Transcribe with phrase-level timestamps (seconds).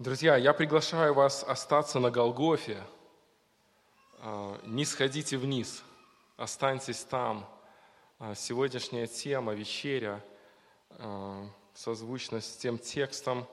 [0.00, 2.84] Друзья, я приглашаю вас остаться на Голгофе.
[4.20, 5.82] А, не сходите вниз,
[6.36, 7.44] останьтесь там.
[8.20, 10.24] А, сегодняшняя тема, вечеря,
[10.90, 13.44] а, созвучна с тем текстом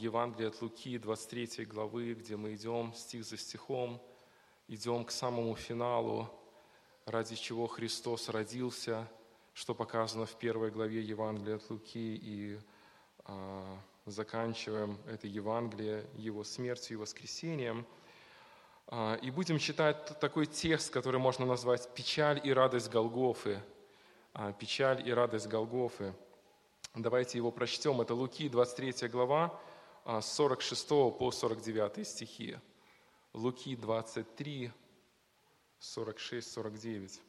[0.00, 4.02] Евангелия от Луки, 23 главы, где мы идем стих за стихом,
[4.66, 6.28] идем к самому финалу,
[7.06, 9.08] ради чего Христос родился,
[9.54, 12.58] что показано в первой главе Евангелия от Луки, и
[14.06, 17.86] заканчиваем это Евангелие Его смертью и воскресением.
[18.88, 23.62] А, и будем читать такой текст, который можно назвать «Печаль и радость Голгофы».
[24.34, 26.14] А, «Печаль и радость Голгофы».
[26.94, 28.00] Давайте его прочтем.
[28.00, 29.58] Это Луки, 23 глава,
[30.04, 32.58] а, с 46 по 49 стихи.
[33.32, 34.72] Луки 23,
[35.78, 37.20] 46, 49.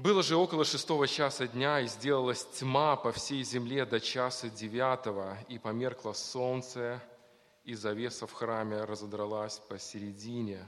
[0.00, 5.36] Было же около шестого часа дня, и сделалась тьма по всей земле до часа девятого,
[5.46, 7.02] и померкло солнце,
[7.64, 10.66] и завеса в храме разодралась посередине.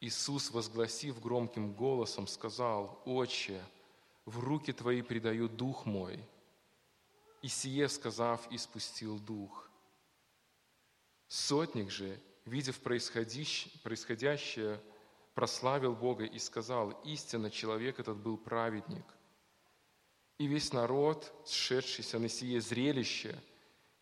[0.00, 3.60] Иисус, возгласив громким голосом, сказал, «Отче,
[4.24, 6.24] в руки Твои предаю Дух мой».
[7.42, 9.68] И сие, сказав, испустил Дух.
[11.26, 14.80] Сотник же, видев происходящее,
[15.38, 19.04] прославил Бога и сказал, истинно человек этот был праведник.
[20.36, 23.40] И весь народ, сшедшийся на сие зрелище,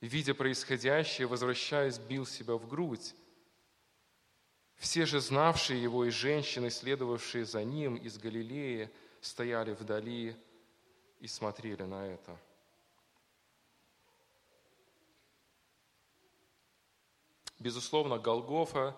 [0.01, 3.15] видя происходящее, возвращаясь, бил себя в грудь.
[4.77, 10.35] Все же знавшие его и женщины, следовавшие за ним из Галилеи, стояли вдали
[11.21, 12.41] и смотрели на это.
[17.59, 18.97] Безусловно, Голгофа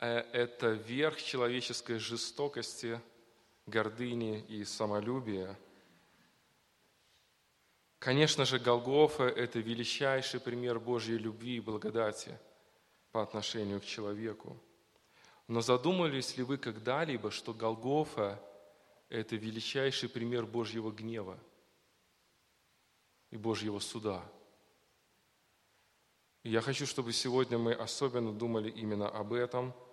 [0.00, 3.00] это верх человеческой жестокости,
[3.66, 5.58] гордыни и самолюбия.
[7.98, 12.38] Конечно же, Голгофа– это величайший пример Божьей любви и благодати
[13.12, 14.56] по отношению к человеку.
[15.48, 18.40] Но задумались ли вы когда-либо, что Голгофа–
[19.10, 21.38] это величайший пример Божьего гнева
[23.30, 24.24] и Божьего суда?
[26.42, 29.74] Я хочу, чтобы сегодня мы особенно думали именно об этом–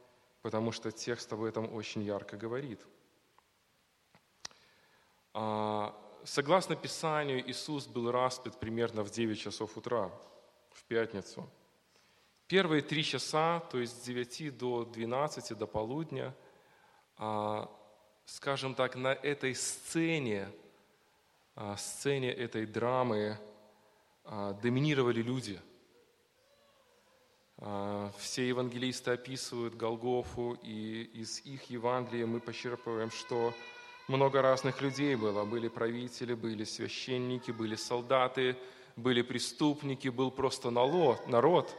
[0.42, 2.86] потому что текст об этом очень ярко говорит.
[5.34, 10.12] А, согласно Писанию, Иисус был распят примерно в 9 часов утра,
[10.72, 11.50] в пятницу.
[12.48, 16.36] Первые три часа, то есть с 9 до 12, до полудня,
[17.18, 17.69] а,
[18.25, 20.50] скажем так, на этой сцене,
[21.56, 23.40] а, сцене этой драмы
[24.62, 25.62] доминировали люди–
[27.59, 33.53] все евангелисты описывают Голгофу, и из их Евангелия мы почерпываем, что
[34.07, 35.44] много разных людей было.
[35.44, 38.56] Были правители, были священники, были солдаты,
[38.95, 41.75] были преступники, был просто народ.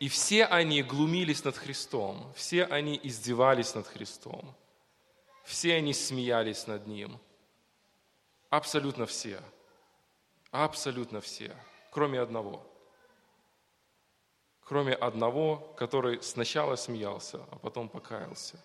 [0.00, 4.54] И все они глумились над Христом, все они издевались над Христом,
[5.44, 7.18] все они смеялись над Ним.
[8.48, 9.40] Абсолютно все.
[10.50, 11.54] Абсолютно все,
[11.90, 12.66] кроме одного–
[14.72, 18.58] кроме одного, который сначала смеялся, а потом покаялся.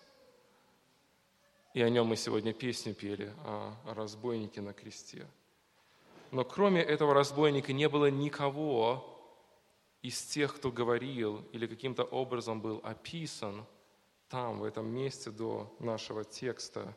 [1.74, 5.26] И о нем мы сегодня песню пели, о разбойнике на кресте.
[6.30, 9.04] Но кроме этого разбойника не было никого
[10.00, 13.66] из тех, кто говорил или каким-то образом был описан
[14.30, 16.96] там, в этом месте до нашего текста,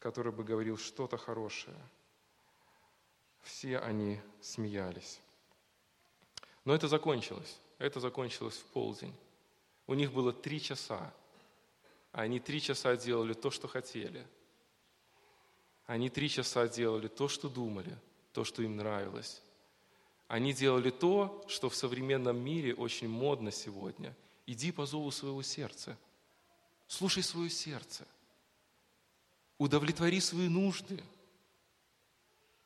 [0.00, 1.78] который бы говорил что-то хорошее.
[3.42, 5.20] Все они смеялись.
[6.64, 7.60] Но это закончилось.
[7.80, 9.14] Это закончилось в полдень.
[9.86, 11.12] У них было три часа.
[12.12, 14.26] Они три часа делали то, что хотели.
[15.86, 17.96] Они три часа делали то, что думали,
[18.34, 19.40] то, что им нравилось.
[20.28, 24.14] Они делали то, что в современном мире очень модно сегодня.
[24.46, 25.96] Иди по зову своего сердца.
[26.86, 28.06] Слушай свое сердце.
[29.56, 31.02] Удовлетвори свои нужды.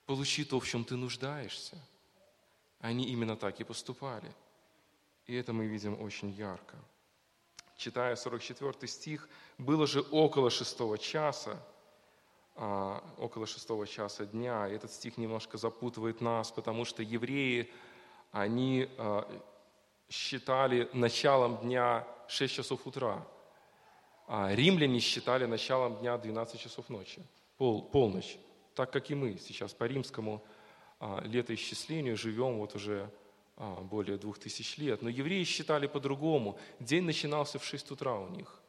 [0.07, 1.79] Получи то, в чем ты нуждаешься.
[2.81, 4.35] Они именно так и поступали–
[5.27, 6.77] и это мы видим очень ярко.
[7.77, 9.29] Читая 44 стих,
[9.59, 11.61] было же около шестого часа,
[12.57, 14.69] а, около шестого часа дня.
[14.69, 17.73] Этот стих немножко запутывает нас, потому что евреи,
[18.31, 19.29] они а,
[20.09, 23.27] считали началом дня 6 часов утра,
[24.27, 27.23] а римляне считали началом дня 12 часов ночи,
[27.57, 28.39] пол, полночь,
[28.75, 30.45] так как и мы сейчас по римскому
[31.01, 33.11] а, летоисчислению живем вот уже
[33.57, 35.03] более двух тысяч лет.
[35.03, 36.59] Но евреи считали по-другому.
[36.81, 38.61] День начинался в 6 утра у них.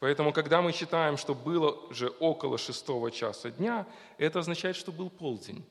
[0.00, 3.86] Поэтому, когда мы читаем, что было же около шестого часа дня,
[4.16, 5.64] это означает, что был полдень.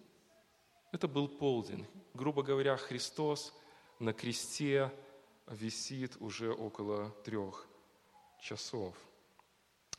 [0.92, 1.86] Это был полдень.
[2.14, 3.54] Грубо говоря, Христос
[4.00, 4.92] на кресте
[5.48, 7.68] висит уже около трех
[8.42, 8.96] часов.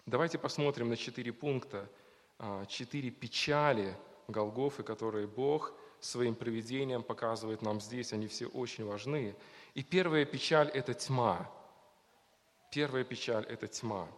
[0.05, 1.89] Давайте посмотрим на четыре пункта,
[2.39, 3.97] а, четыре печали
[4.27, 8.13] Голгофы, которые Бог своим проведением показывает нам здесь.
[8.13, 9.35] Они все очень важны.
[9.75, 11.51] И первая печаль– это тьма.
[12.71, 14.09] Первая печаль– это тьма.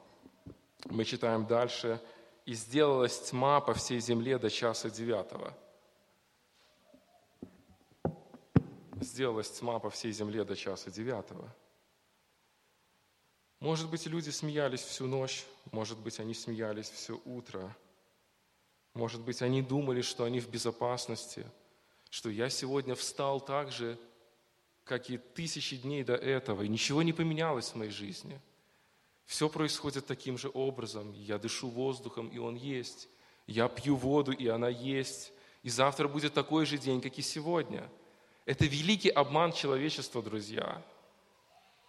[0.86, 2.00] Мы читаем дальше.
[2.46, 5.56] «И сделалась тьма по всей земле до часа девятого».
[9.00, 11.54] Сделалась тьма по всей земле до часа девятого.
[13.60, 17.76] Может быть, люди смеялись всю ночь, может быть, они смеялись все утро,
[18.94, 21.46] может быть, они думали, что они в безопасности,
[22.10, 23.98] что я сегодня встал так же,
[24.84, 28.40] как и тысячи дней до этого, и ничего не поменялось в моей жизни.
[29.24, 31.12] Все происходит таким же образом.
[31.12, 33.08] Я дышу воздухом, и он есть.
[33.46, 35.32] Я пью воду, и она есть.
[35.62, 37.88] И завтра будет такой же день, как и сегодня.
[38.44, 40.82] Это великий обман человечества, друзья.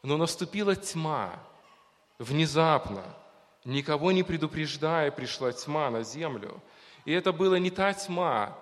[0.03, 1.43] Но наступила тьма,
[2.21, 3.03] Внезапно,
[3.65, 6.61] никого не предупреждая, пришла тьма на землю.
[7.03, 8.55] И это была не та тьма,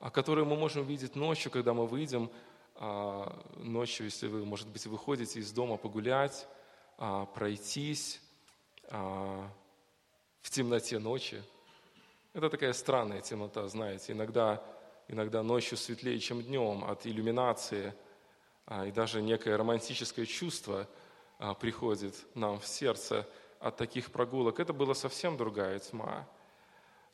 [0.00, 2.30] о которой мы можем видеть ночью, когда мы выйдем
[2.74, 6.46] а, ночью, если вы, может быть, выходите из дома погулять,
[6.98, 8.20] а, пройтись
[8.90, 9.50] а,
[10.42, 11.42] в темноте ночи.
[12.34, 14.12] Это такая странная темнота, знаете.
[14.12, 14.62] Иногда,
[15.08, 17.94] иногда ночью светлее, чем днем от иллюминации,
[18.86, 20.88] и даже некое романтическое чувство–
[21.38, 23.28] а, приходит нам в сердце
[23.60, 24.58] от таких прогулок.
[24.58, 26.26] Это была совсем другая тьма.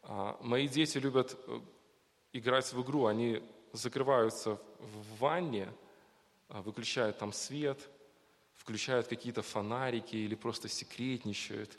[0.02, 1.60] А, мои дети любят э,
[2.32, 3.06] играть в игру.
[3.06, 3.42] Они
[3.72, 5.68] закрываются в ванне,
[6.48, 7.78] а, выключают там свет,
[8.56, 11.70] включают какие-то фонарики или просто секретничают.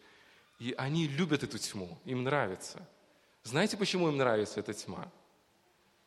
[0.60, 2.88] И они любят эту тьму, им нравится.
[3.44, 5.12] Знаете, почему им нравится эта тьма?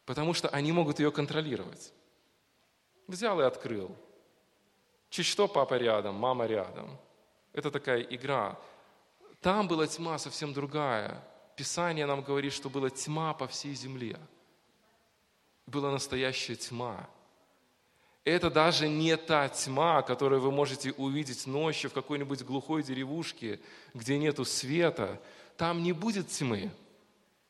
[0.04, 1.92] Потому что они могут ее контролировать.
[3.06, 3.94] Взял и открыл.
[5.10, 6.98] Чуть что папа рядом, мама рядом.
[7.52, 8.58] Это такая игра.
[9.40, 11.22] Там была тьма совсем другая.
[11.56, 14.18] Писание нам говорит, что была тьма по всей земле.
[15.66, 17.08] Была настоящая тьма.
[18.24, 23.60] Это даже не та тьма, которую вы можете увидеть ночью в какой-нибудь глухой деревушке,
[23.94, 25.20] где нету света.
[25.56, 26.72] Там не будет тьмы.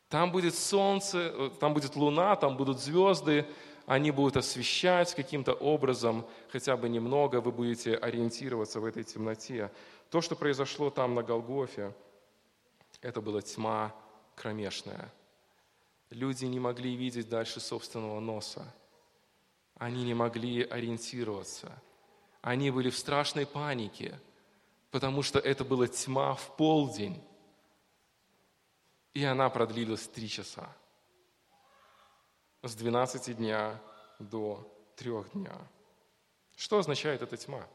[0.08, 3.46] Там будет солнце, э, там будет луна, там будут звезды,
[3.86, 9.70] они будут освещать каким-то образом, хотя бы немного, вы будете ориентироваться в этой темноте.
[10.10, 11.92] То, что произошло там на Голгофе,
[13.00, 13.94] это была тьма
[14.34, 15.10] кромешная.
[16.10, 18.72] Люди не могли видеть дальше собственного носа.
[19.74, 21.72] Они не могли ориентироваться.
[22.40, 24.18] Они были в страшной панике,
[24.90, 27.22] потому что это была тьма в полдень.
[29.14, 30.74] И она продлилась три часа
[32.62, 33.80] с 12 дня
[34.18, 34.66] до
[34.96, 35.56] 3 дня.
[36.56, 37.66] Что означает эта тьма?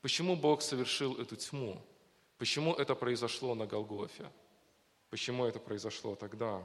[0.00, 1.82] Почему Бог совершил эту тьму?
[2.36, 4.30] Почему это произошло на Голгофе?
[5.10, 6.62] Почему это произошло тогда?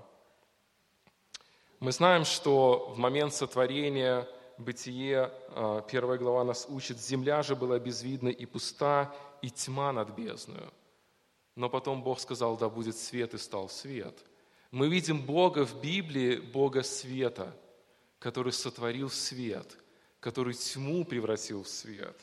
[1.84, 4.28] Мы знаем, что в момент сотворения
[4.58, 10.12] Бытие, а, первая глава нас учит, земля же была безвидна и пуста, и тьма над
[10.12, 10.72] бездною.
[11.56, 14.18] Но потом Бог сказал, да будет свет, и стал свет–
[14.74, 17.56] мы видим Бога в Библии, Бога света,
[18.18, 19.78] который сотворил свет,
[20.20, 22.20] который тьму превратил в свет.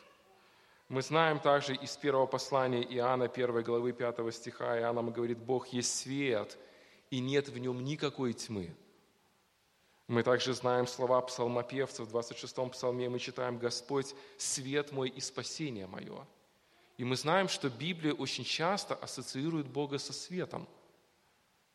[0.88, 5.94] Мы знаем также из первого послания Иоанна, 1 главы 5 стиха, Иоанна говорит, Бог есть
[5.96, 6.58] свет,
[7.08, 8.74] и нет в нем никакой тьмы.
[10.10, 15.86] Мы также знаем слова псалмопевцев в 26-м псалме, мы читаем «Господь, свет мой и спасение
[15.86, 16.26] мое».
[16.96, 20.68] И мы знаем, что Библия очень часто ассоциирует Бога со светом–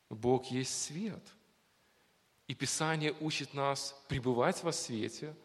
[0.10, 1.24] Бог есть свет.
[2.48, 5.36] И Писание учит нас пребывать во свете,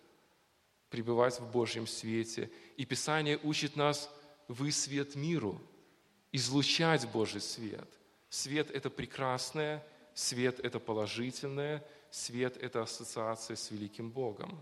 [0.91, 2.51] пребывать в Божьем свете.
[2.77, 4.11] И Писание учит нас
[4.49, 5.61] «вы свет миру»,
[6.33, 7.89] излучать Божий свет.
[8.29, 14.61] Свет– это прекрасное, свет– это положительное, свет– это ассоциация с великим Богом.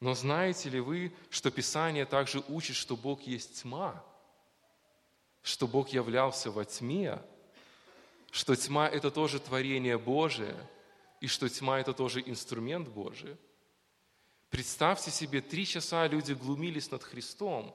[0.00, 4.02] Но знаете ли вы, что Писание также учит, что Бог есть тьма,
[5.42, 7.22] что Бог являлся во тьме–
[8.30, 10.56] что тьма– это тоже творение Божие,
[11.20, 13.36] и что тьма– это тоже инструмент Божий.
[14.50, 17.74] Представьте себе, три часа люди глумились над Христом,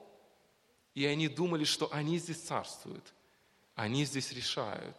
[0.94, 3.13] и они думали, что они здесь царствуют,
[3.75, 4.96] они здесь решают.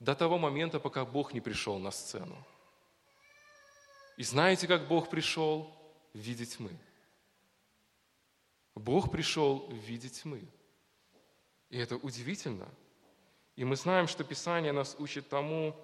[0.00, 2.36] До того момента, пока Бог не пришел на сцену.
[4.16, 5.74] И знаете, как Бог пришел?
[6.12, 6.70] В виде тьмы.
[8.74, 10.46] Бог пришел в виде тьмы.
[11.70, 12.68] И это удивительно–
[13.56, 15.76] и мы знаем, что Писание нас учит тому,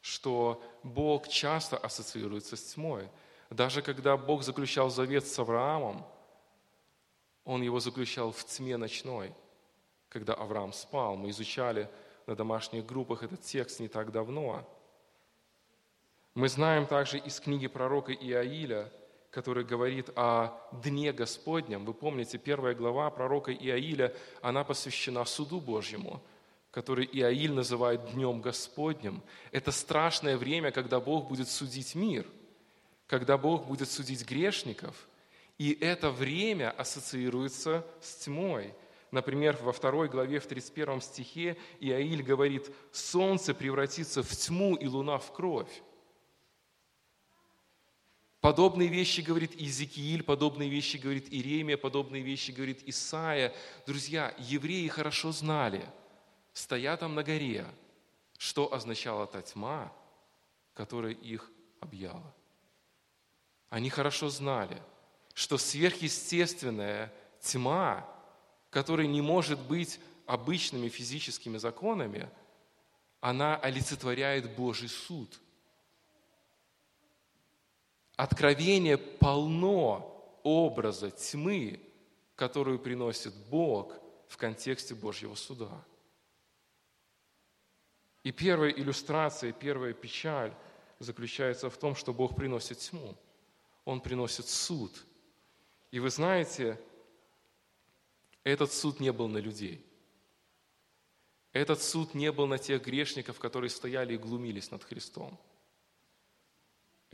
[0.00, 3.08] что Бог часто ассоциируется с тьмой.
[3.50, 6.04] Даже когда Бог заключал завет с Авраамом,
[7.44, 9.34] Он его заключал в тьме ночной,
[10.08, 11.16] когда Авраам спал.
[11.16, 11.90] Мы изучали
[12.26, 14.66] на домашних группах этот текст не так давно.
[16.34, 18.92] Мы знаем также из книги пророка Иаиля,
[19.30, 21.84] который говорит о Дне Господнем.
[21.84, 24.12] Вы помните, первая глава пророка Иаиля,
[24.42, 26.20] она посвящена суду Божьему,
[26.72, 29.22] который Иаиль называет Днем Господним.
[29.52, 32.26] Это страшное время, когда Бог будет судить мир,
[33.06, 35.06] когда Бог будет судить грешников.
[35.56, 38.74] И это время ассоциируется с тьмой–
[39.12, 45.18] Например, во второй главе, в 31 стихе Иаиль говорит, «Солнце превратится в тьму и луна
[45.18, 45.70] в кровь».
[48.44, 53.54] Подобные вещи говорит Иезекииль, подобные вещи говорит Иеремия, подобные вещи говорит Исаия.
[53.86, 55.82] Друзья, евреи хорошо знали,
[56.52, 57.64] стоя там на горе,
[58.36, 59.90] что означала та тьма,
[60.74, 62.34] которая их объяла.
[63.70, 64.82] Они хорошо знали,
[65.32, 67.10] что сверхъестественная
[67.40, 68.06] тьма
[68.68, 72.28] который не может быть обычными физическими законами,
[73.20, 75.40] она олицетворяет Божий суд.
[78.16, 81.80] Откровение полно образа тьмы,
[82.36, 83.92] которую приносит Бог
[84.28, 85.84] в контексте Божьего суда.
[88.22, 90.54] И первая иллюстрация, первая печаль
[90.98, 93.16] заключается в том, что Бог приносит тьму.
[93.84, 95.04] Он приносит суд.
[95.90, 96.80] И вы знаете,
[98.44, 99.84] этот суд не был на людей.
[101.52, 105.38] Этот суд не был на тех грешников, которые стояли и глумились над Христом.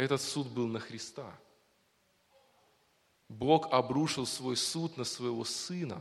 [0.01, 1.31] Этот суд был на Христа.
[3.29, 6.01] Бог обрушил свой суд на своего Сына.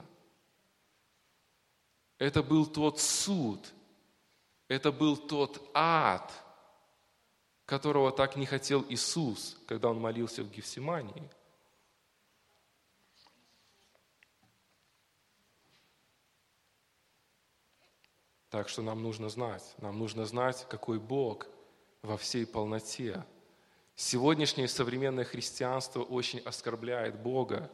[2.18, 3.60] Это был тот суд,
[4.70, 6.32] это был тот ад,
[7.66, 11.30] которого так не хотел Иисус, когда Он молился в Гефсимании–
[18.50, 21.46] Так что нам нужно знать, нам нужно знать, какой Бог
[22.02, 23.24] во всей полноте.
[24.02, 27.70] Сегодняшнее современное христианство очень оскорбляет Бога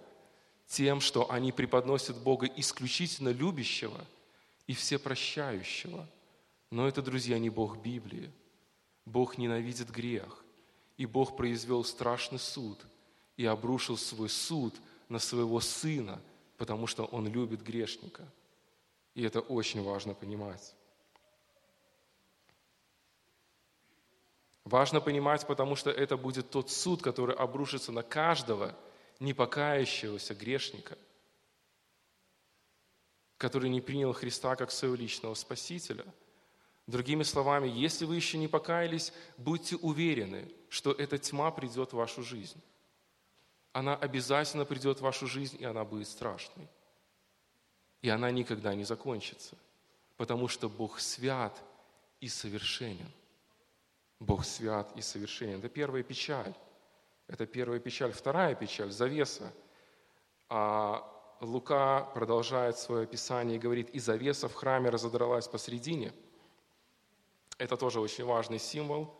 [0.65, 4.03] тем, что они преподносят Бога исключительно любящего
[4.65, 6.09] и всепрощающего.
[6.71, 8.31] Но это, друзья, не Бог Библии.
[9.05, 10.43] Бог ненавидит грех,
[10.97, 12.79] и Бог произвел страшный суд
[13.37, 14.73] и обрушил свой суд
[15.09, 16.19] на своего Сына,
[16.57, 18.23] потому что Он любит грешника–
[19.15, 20.75] и это очень важно понимать.
[24.65, 28.75] Важно понимать, потому что это будет тот суд, который обрушится на каждого
[29.19, 30.97] непокаявшегося грешника,
[33.37, 36.05] который не принял Христа как своего личного Спасителя.
[36.87, 42.23] Другими словами, если вы еще не покаялись, будьте уверены, что эта тьма придет в вашу
[42.23, 42.61] жизнь.
[43.71, 46.67] Она обязательно придет в вашу жизнь, и она будет страшной
[48.05, 49.57] и она никогда не закончится,
[50.15, 51.59] потому что Бог свят
[52.21, 53.11] и совершенен.
[54.25, 55.59] Бог свят и совершенен.
[55.59, 56.53] Это первая печаль.
[57.27, 58.11] Это первая печаль.
[58.11, 59.53] Вторая печаль– завеса.
[60.49, 61.03] А
[61.41, 66.13] Лука продолжает свое описание и говорит, и завеса в храме разодралась посредине.
[67.57, 69.13] Это тоже очень важный символ,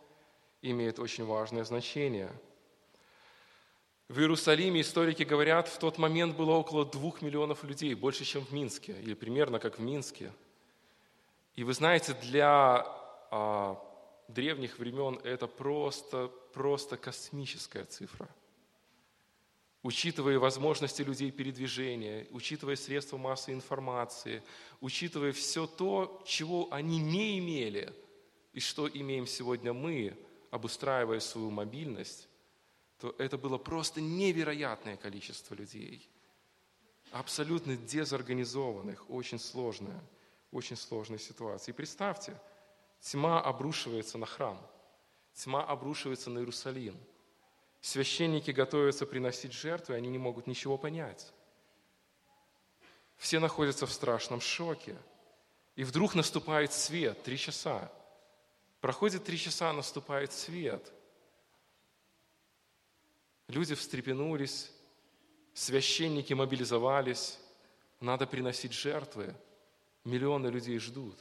[0.62, 2.30] имеет очень важное значение–
[4.08, 8.52] в Иерусалиме историки говорят, в тот момент было около двух миллионов людей, больше, чем в
[8.52, 10.32] Минске, или примерно как в Минске.
[11.56, 12.86] И вы знаете, для
[13.32, 13.82] а,
[14.28, 18.28] древних времен это просто, просто космическая цифра.
[19.82, 24.42] Учитывая возможности людей передвижения, учитывая средства массовой информации,
[24.80, 27.94] учитывая все то, чего они не имели,
[28.52, 30.16] и что имеем сегодня мы,
[30.50, 32.28] обустраивая свою мобильность,
[32.98, 36.08] то это было просто невероятное количество людей.
[37.12, 40.02] Абсолютно дезорганизованных, очень сложная,
[40.50, 41.72] очень сложная ситуация.
[41.72, 42.40] И представьте,
[43.00, 44.60] тьма обрушивается на храм,
[45.34, 46.96] тьма обрушивается на Иерусалим.
[47.80, 51.32] Священники готовятся приносить жертвы, они не могут ничего понять.
[53.16, 54.96] Все находятся в страшном шоке.
[55.76, 57.92] И вдруг наступает свет, три часа.
[58.80, 60.92] Проходит три часа, наступает свет.
[63.48, 64.72] Люди встрепенулись,
[65.54, 67.38] священники мобилизовались,
[68.00, 69.34] надо приносить жертвы.
[70.04, 71.18] Миллионы людей ждут.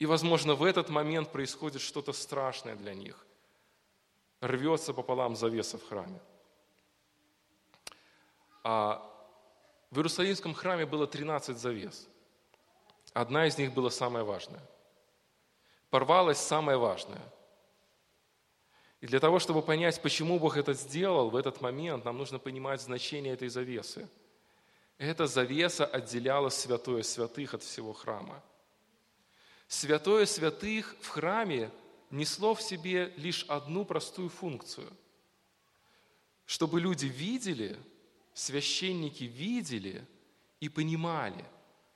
[0.00, 3.26] И, возможно, в этот момент происходит что-то страшное для них.
[4.40, 6.18] Рвется пополам завеса в храме.
[8.64, 9.06] А
[9.90, 12.08] в Иерусалимском храме было 13 завес.
[13.12, 14.62] Одна из них была самая важная.
[15.90, 17.20] порвалось самое важное.
[19.00, 22.80] И для того, чтобы понять, почему Бог это сделал в этот момент, нам нужно понимать
[22.80, 24.08] значение этой завесы.
[24.98, 28.42] Эта завеса отделяла святое святых от всего храма.
[29.70, 31.70] Святое святых в храме
[32.10, 34.92] несло в себе лишь одну простую функцию.
[36.44, 37.78] Чтобы люди видели,
[38.34, 40.04] священники видели
[40.58, 41.44] и понимали,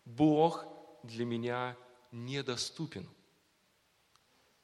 [0.05, 0.65] Бог
[1.03, 1.77] для меня
[2.13, 3.09] недоступен.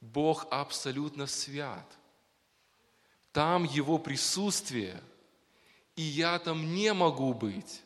[0.01, 1.99] Бог абсолютно свят.
[3.33, 5.03] Там Его присутствие,
[5.97, 7.83] и я там не могу быть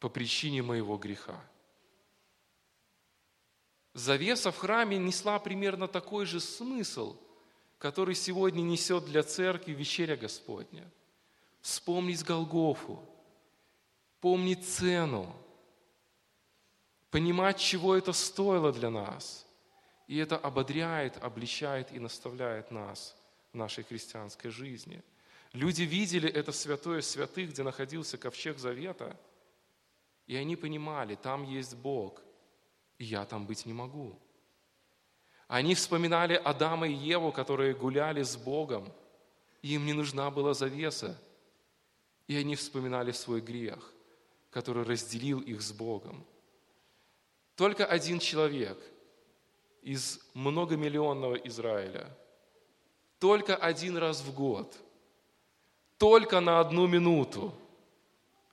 [0.00, 1.44] по причине моего греха.
[3.96, 7.16] Завеса в храме несла примерно такой же смысл,
[7.78, 10.86] который сегодня несет для церкви вечеря Господня.
[11.62, 13.02] Вспомнить Голгофу,
[14.20, 15.34] помнить цену,
[17.10, 19.46] понимать, чего это стоило для нас.
[20.08, 23.16] И это ободряет, обличает и наставляет нас
[23.54, 25.02] в нашей христианской жизни.
[25.54, 29.18] Люди видели это святое святых, где находился ковчег завета,
[30.26, 32.25] и они понимали, там есть Бог,
[32.98, 34.18] я там быть не могу.
[35.48, 38.92] Они вспоминали Адама и Еву, которые гуляли с Богом,
[39.62, 41.20] и им не нужна была завеса.
[42.26, 43.92] И они вспоминали свой грех,
[44.50, 46.26] который разделил их с Богом.
[47.54, 48.78] Только один человек
[49.82, 52.08] из многомиллионного Израиля,
[53.20, 54.76] только один раз в год,
[55.96, 57.54] только на одну минуту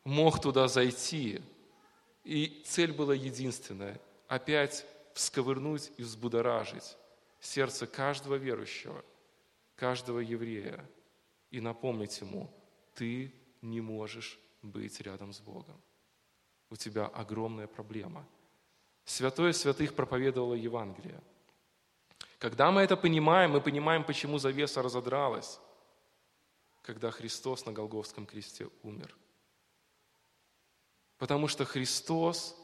[0.04, 1.42] мог туда зайти.
[2.24, 4.00] И цель была единственная–
[4.34, 6.98] опять всковырнуть и взбудоражить
[7.40, 9.06] сердце каждого верующего,
[9.76, 10.84] каждого еврея
[11.52, 12.50] и напомнить ему,
[12.96, 15.80] ты не можешь быть рядом с Богом.
[16.72, 18.26] У тебя огромная проблема.
[19.06, 21.22] Святое святых проповедовало Евангелие.
[22.40, 25.60] Когда мы это понимаем, мы понимаем, почему завеса разодралась,
[26.82, 29.16] когда Христос на Голговском кресте умер.
[31.20, 32.58] Потому что Христос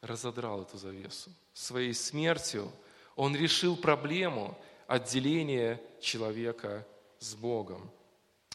[0.00, 1.30] разодрал эту завесу.
[1.52, 2.70] Своей смертью
[3.16, 4.56] он решил проблему
[4.86, 6.86] отделения человека
[7.18, 7.90] с Богом.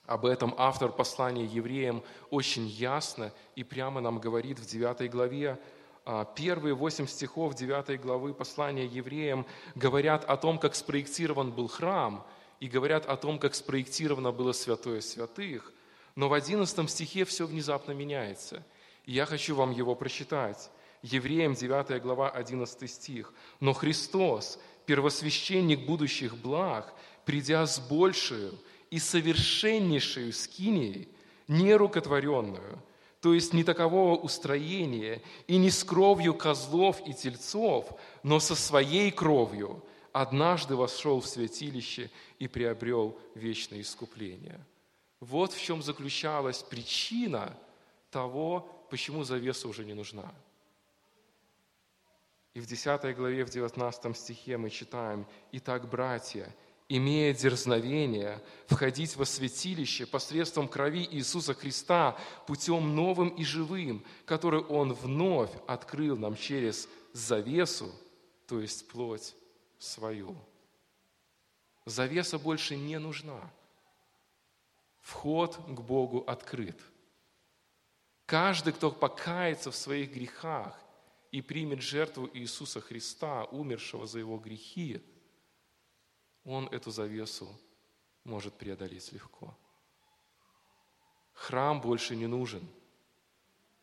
[0.06, 5.60] Об этом автор послания евреям очень ясно и прямо нам говорит в 9 главе.
[6.06, 12.26] А, первые восемь стихов 9 главы послания евреям говорят о том, как спроектирован был храм,
[12.64, 15.74] и говорят о том, как спроектировано было святое святых.
[16.16, 18.64] Но в 11 стихе все внезапно меняется.
[19.04, 20.70] И я хочу вам его прочитать.
[21.04, 23.34] Евреям 9 глава 11 стих.
[23.60, 26.94] «Но Христос, первосвященник будущих благ,
[27.26, 28.58] придя с большую
[28.90, 31.10] и совершеннейшую скинией,
[31.50, 32.82] нерукотворенную,
[33.20, 37.92] то есть не такового устроения, и не с кровью козлов и тельцов,
[38.24, 44.66] но со своей кровью, однажды вошел в святилище и приобрел вечное искупление».
[45.20, 47.58] Вот в чем заключалась причина
[48.10, 50.34] того, почему завеса уже не нужна–
[52.54, 56.56] и в 10 главе, в 19 стихе мы читаем, «Итак, братья,
[56.88, 64.94] имея дерзновение входить во святилище посредством крови Иисуса Христа путем новым и живым, который Он
[64.94, 67.92] вновь открыл нам через завесу,
[68.48, 69.36] то есть плоть
[69.80, 70.36] свою».
[71.86, 73.42] Завеса больше не нужна.
[75.02, 76.80] Вход к Богу открыт.
[78.26, 80.80] Каждый, кто покается в своих грехах
[81.34, 85.02] и примет жертву Иисуса Христа, умершего за его грехи,
[86.46, 87.50] он эту завесу
[88.24, 89.58] может преодолеть легко.
[91.34, 92.70] Храм больше не нужен.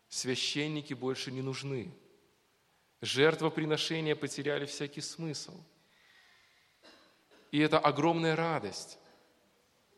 [0.08, 1.92] Священники больше не нужны.
[3.00, 5.60] Жертвоприношения потеряли всякий смысл.
[7.50, 8.96] И это огромная радость.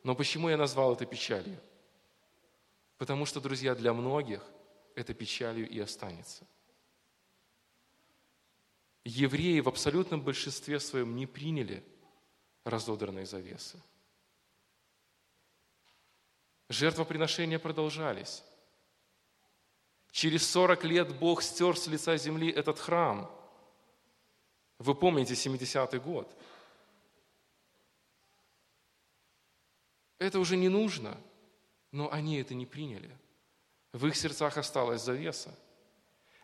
[0.04, 1.60] Но почему я назвал это печалью?
[2.96, 4.42] Потому что, друзья, для многих
[4.94, 6.46] это печалью и останется–
[9.04, 11.84] евреи в абсолютном большинстве своем не приняли
[12.64, 13.80] разодранной завесы.
[16.68, 18.42] Жертвоприношения продолжались.
[20.10, 23.30] Через 40 лет Бог стер с лица земли этот храм.
[24.78, 26.34] Вы помните 70-й год.
[30.18, 31.18] Это уже не нужно,
[31.90, 33.10] но они это не приняли.
[33.92, 35.54] В их сердцах осталась завеса.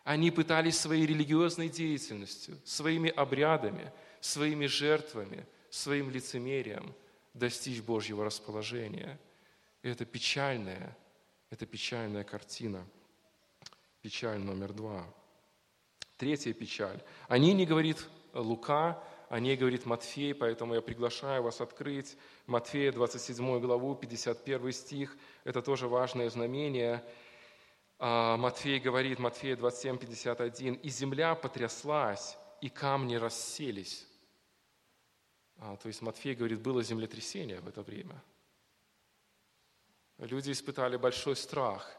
[0.09, 3.91] Они пытались своей религиозной деятельностью, своими обрядами,
[4.21, 6.95] своими жертвами, своим лицемерием
[7.35, 9.19] достичь Божьего расположения.
[9.83, 10.97] И это печальная,
[11.51, 12.83] это печальная картина.
[14.01, 15.05] Печаль номер два.
[16.17, 17.03] Третья печаль.
[17.27, 22.17] Они, не говорит Лука, О ней говорит Матфей, поэтому я приглашаю вас открыть
[22.47, 25.15] Матфея 27 главу, 51 стих.
[25.43, 27.03] Это тоже важное знамение.
[27.99, 34.07] А, Матфей говорит, Матфея 27, 51, «И земля потряслась, и камни расселись».
[35.57, 38.23] А, то есть Матфей говорит, было землетрясение в это время.
[40.17, 41.93] Люди испытали большой страх.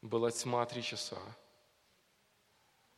[0.00, 1.20] Была тьма три часа.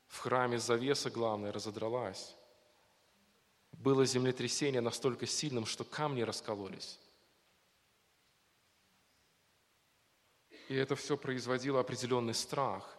[0.06, 2.36] В храме завеса главная разодралась.
[3.72, 7.00] Было землетрясение настолько сильным, что камни раскололись.
[10.68, 12.96] И это все производило определенный страх.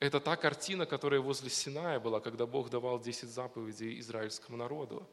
[0.00, 5.08] Это та картина, которая возле Синая была, когда Бог давал 10 заповедей израильскому народу.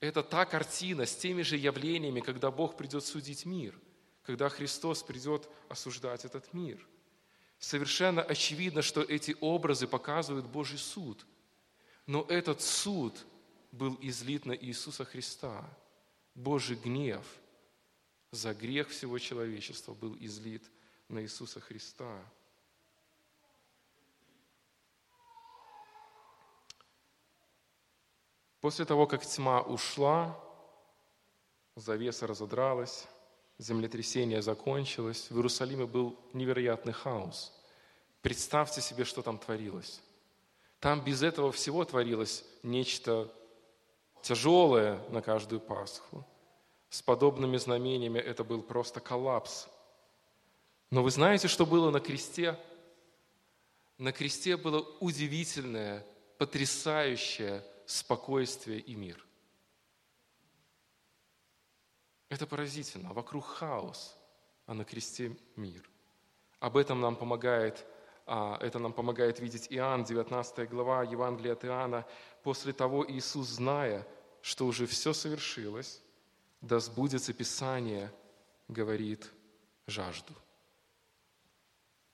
[0.00, 3.78] Это та картина с теми же явлениями, когда Бог придет судить мир,
[4.22, 6.84] когда Христос придет осуждать этот мир.
[7.58, 11.24] Совершенно очевидно, что эти образы показывают Божий суд.
[12.06, 13.24] Но этот суд
[13.70, 15.64] был излит на Иисуса Христа.
[16.34, 17.24] Божий гнев–
[18.34, 20.62] за грех всего человечества был излит
[21.08, 22.20] на Иисуса Христа.
[28.60, 30.40] После того, как тьма ушла,
[31.76, 33.06] завеса разодралась,
[33.58, 37.52] землетрясение закончилось, в Иерусалиме был невероятный хаос.
[38.22, 40.00] Представьте себе, что там творилось.
[40.80, 43.32] Там без этого всего творилось нечто
[44.22, 46.26] тяжелое на каждую Пасху–
[46.94, 49.66] с подобными знамениями это был просто коллапс.
[50.90, 52.56] Но вы знаете, что было на кресте?
[53.98, 56.06] На кресте было удивительное,
[56.38, 59.26] потрясающее спокойствие и мир.
[62.28, 63.12] Это поразительно.
[63.12, 64.16] Вокруг хаос,
[64.66, 65.90] а на кресте мир.
[66.60, 67.84] Об этом нам помогает,
[68.24, 72.06] а, это нам помогает видеть Иоанн, 19 глава Евангелия от Иоанна.
[72.44, 74.06] После того Иисус, зная,
[74.42, 76.00] что уже все совершилось,
[76.64, 78.12] да сбудется Писание,
[78.68, 79.30] говорит,
[79.86, 80.32] жажду.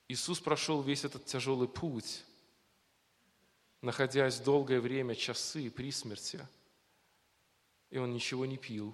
[0.09, 2.25] Иисус прошел весь этот тяжелый путь,
[3.81, 6.45] находясь долгое время, часы при смерти,
[7.89, 8.93] и Он ничего не пил.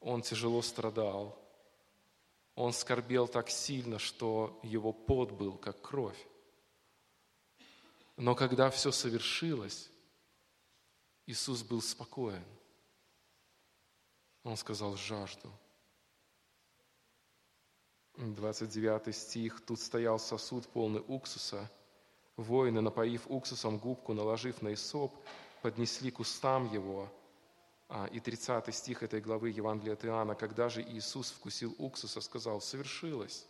[0.00, 1.40] Он тяжело страдал.
[2.56, 6.26] Он скорбел так сильно, что его пот был, как кровь.
[8.16, 9.88] Но когда все совершилось,
[11.26, 12.44] Иисус был спокоен.
[14.48, 15.52] Он сказал жажду.
[18.16, 19.60] 29 стих.
[19.60, 21.70] Тут стоял сосуд полный уксуса.
[22.38, 25.12] Воины, напоив уксусом губку, наложив на Исоп,
[25.60, 27.10] поднесли к устам его.
[27.90, 30.34] А, и 30 стих этой главы Евангелия от Иоанна.
[30.34, 33.46] Когда же Иисус вкусил уксуса, сказал, совершилось.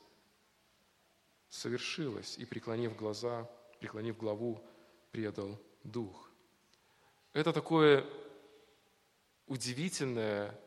[1.49, 2.37] Совершилось.
[2.39, 4.61] И, преклонив глаза, преклонив главу,
[5.13, 6.29] предал дух.
[7.35, 8.05] Это такое
[9.47, 10.61] удивительное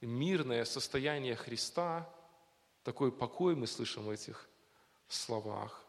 [0.00, 2.08] мирное состояние Христа,
[2.82, 4.48] такой покой мы слышим в этих
[5.08, 5.84] словах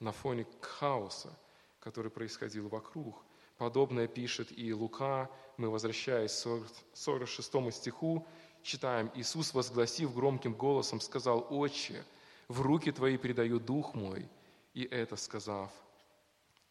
[0.00, 1.32] на фоне хаоса,
[1.80, 3.22] который происходил вокруг.
[3.58, 5.30] Подобное пишет и Лука.
[5.56, 8.26] Мы, возвращаясь к 46 стиху,
[8.62, 12.04] читаем, «Иисус, возгласив громким голосом, сказал, «Отче,
[12.48, 14.28] в руки Твои предаю Дух мой».
[14.74, 15.70] И это сказав,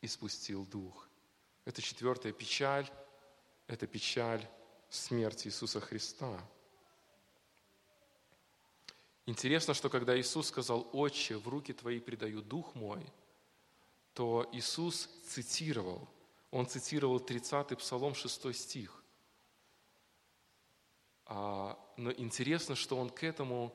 [0.02, 1.08] и спустил Дух.
[1.66, 2.90] Это четвертая печаль,
[3.68, 4.46] это печаль
[4.90, 6.40] смерти Иисуса Христа–
[9.32, 13.02] Интересно, что когда Иисус сказал, «Отче, в руки Твои предаю Дух мой»,
[14.14, 16.06] то Иисус цитировал,
[16.52, 19.02] Он цитировал 30-й Псалом, 6 стих.
[21.28, 23.74] А, но интересно, что Он к этому,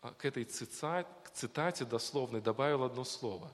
[0.00, 3.52] а, к этой цитате, к цитате дословной добавил одно слово.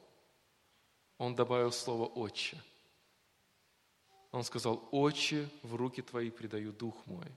[1.17, 2.63] Он добавил слово «Отче».
[4.31, 7.33] Он сказал, «Отче, в руки Твои предаю Дух мой».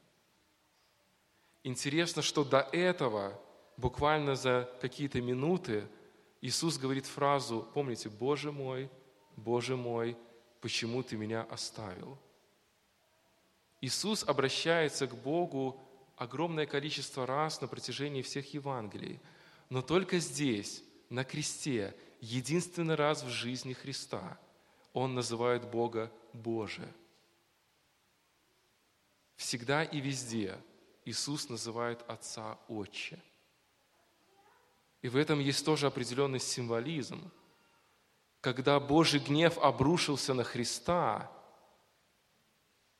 [1.64, 3.42] Интересно, что до этого
[3.78, 5.88] буквально за какие-то минуты
[6.42, 8.90] Иисус говорит фразу, помните, «Боже мой,
[9.36, 10.18] Боже мой,
[10.62, 12.18] почему ты меня оставил?»
[13.82, 15.80] Иисус обращается к Богу
[16.16, 19.20] огромное количество раз на протяжении всех Евангелий,
[19.70, 24.40] но только здесь, на кресте, единственный раз в жизни Христа
[24.94, 26.92] Он называет Бога Боже.
[29.36, 30.58] Всегда и везде
[31.06, 33.20] Иисус называет Отца Отче–
[35.02, 37.32] и в этом есть тоже определенный символизм.
[38.42, 41.32] Когда Божий гнев обрушился на Христа,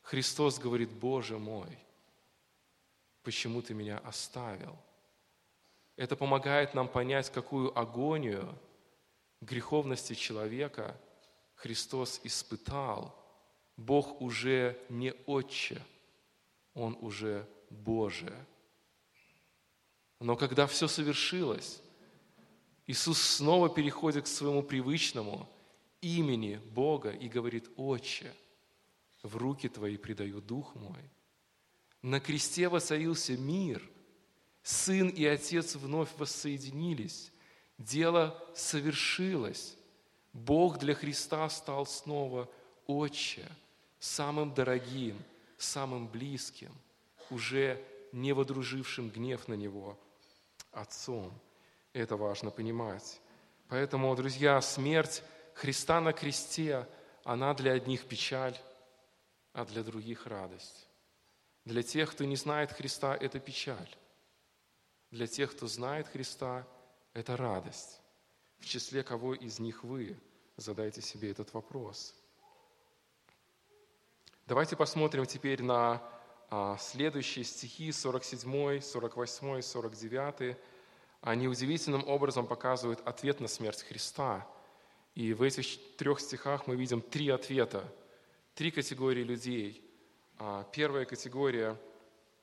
[0.02, 1.78] Христос говорит, Боже мой,
[3.24, 4.78] почему ты меня оставил?
[5.96, 8.58] Это помогает нам понять, какую агонию
[9.42, 11.00] греховности человека
[11.56, 13.18] Христос испытал
[13.78, 15.82] Бог уже не Отче,
[16.74, 18.46] Он уже Божие.
[20.20, 21.82] Но когда все совершилось,
[22.88, 25.48] Иисус снова переходит к своему привычному
[26.00, 28.34] имени Бога и говорит, «Отче,
[29.24, 31.02] в руки Твои предаю Дух мой».
[32.02, 33.84] На кресте воцарился мир.
[34.64, 37.32] Сын и Отец вновь воссоединились.
[37.78, 39.76] Дело совершилось.
[40.32, 42.50] Бог для Христа стал снова
[42.86, 43.46] Отче,
[44.00, 45.18] самым дорогим,
[45.58, 46.72] самым близким,
[47.30, 50.00] уже не водружившим гнев на Него,
[50.72, 51.34] Отцом.
[51.94, 53.22] Это важно понимать.
[53.70, 55.24] Поэтому, друзья, смерть
[55.54, 56.88] Христа на кресте,
[57.24, 58.58] она для одних печаль,
[59.54, 60.88] а для других радость.
[61.66, 63.96] Для тех, кто не знает Христа, это печаль.
[65.12, 66.66] Для тех, кто знает Христа,
[67.14, 68.00] это радость.
[68.60, 70.18] В числе кого из них вы?
[70.56, 72.16] Задайте себе этот вопрос.
[74.46, 76.02] Давайте посмотрим теперь на
[76.50, 80.58] а, следующие стихи 47, 48, 49
[81.28, 84.48] они удивительным образом показывают ответ на смерть Христа.
[85.14, 87.84] И в этих трех стихах мы видим три ответа,
[88.56, 89.84] три категории людей.
[90.40, 91.78] А, первая категория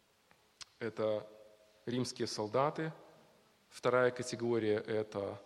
[0.80, 1.26] –это
[1.86, 2.92] римские солдаты,
[3.70, 5.42] вторая категория– это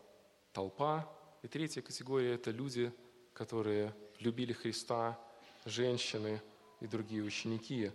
[0.52, 1.08] толпа,
[1.42, 2.92] и третья категория– это люди,
[3.34, 5.16] которые любили Христа,
[5.64, 6.42] женщины
[6.80, 7.92] и другие ученики.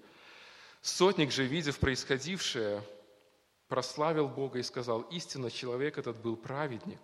[0.81, 2.81] Сотник же, видев происходившее,
[3.67, 6.99] прославил Бога и сказал, истинно человек этот был праведник.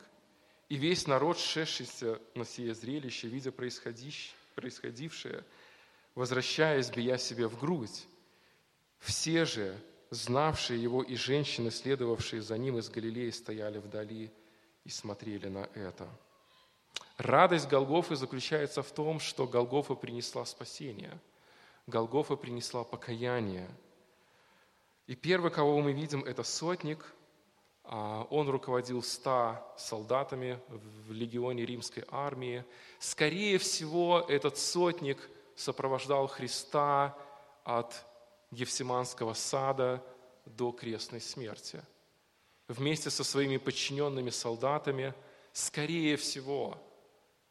[0.67, 5.43] И весь народ, шедшийся на сие зрелище, видя происходившее,
[6.13, 8.07] возвращаясь, бия себе в грудь,
[8.99, 9.75] все же,
[10.11, 14.31] знавшие его и женщины, следовавшие за ним из Галилеи, стояли вдали
[14.83, 16.07] и смотрели на это.
[17.17, 21.19] Радость Голгофы заключается в том, что Голгофа принесла спасение.
[21.87, 23.67] Голгофа принесла покаяние–
[25.09, 27.03] и первый, кого мы видим, это сотник.
[27.83, 32.63] А, он руководил ста солдатами в легионе римской армии.
[32.99, 35.17] Скорее всего, этот сотник
[35.55, 37.17] сопровождал Христа
[37.63, 38.05] от
[38.51, 40.03] Евсиманского сада
[40.45, 41.81] до крестной смерти.
[42.67, 45.15] Вместе со своими подчиненными солдатами,
[45.53, 46.77] скорее всего,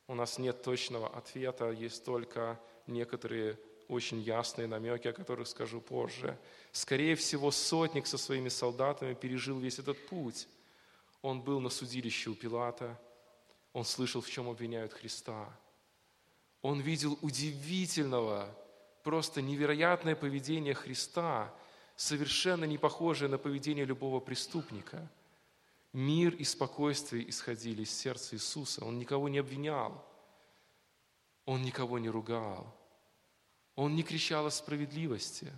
[0.06, 6.38] у нас нет точного ответа, есть только некоторые очень ясные намеки, о которых скажу позже.
[6.72, 10.46] Скорее всего, сотник со своими солдатами пережил весь этот путь.
[11.22, 13.00] Он был на судилище у Пилата,
[13.72, 15.48] он слышал, в чем обвиняют Христа.
[16.62, 18.54] Он видел удивительного,
[19.02, 21.54] просто невероятное поведение Христа,
[21.96, 25.08] совершенно не похожее на поведение любого преступника.
[25.92, 28.84] Мир и спокойствие исходили из сердца Иисуса.
[28.84, 30.04] Он никого не обвинял,
[31.44, 32.76] он никого не ругал,
[33.78, 35.52] он не кричал о справедливости.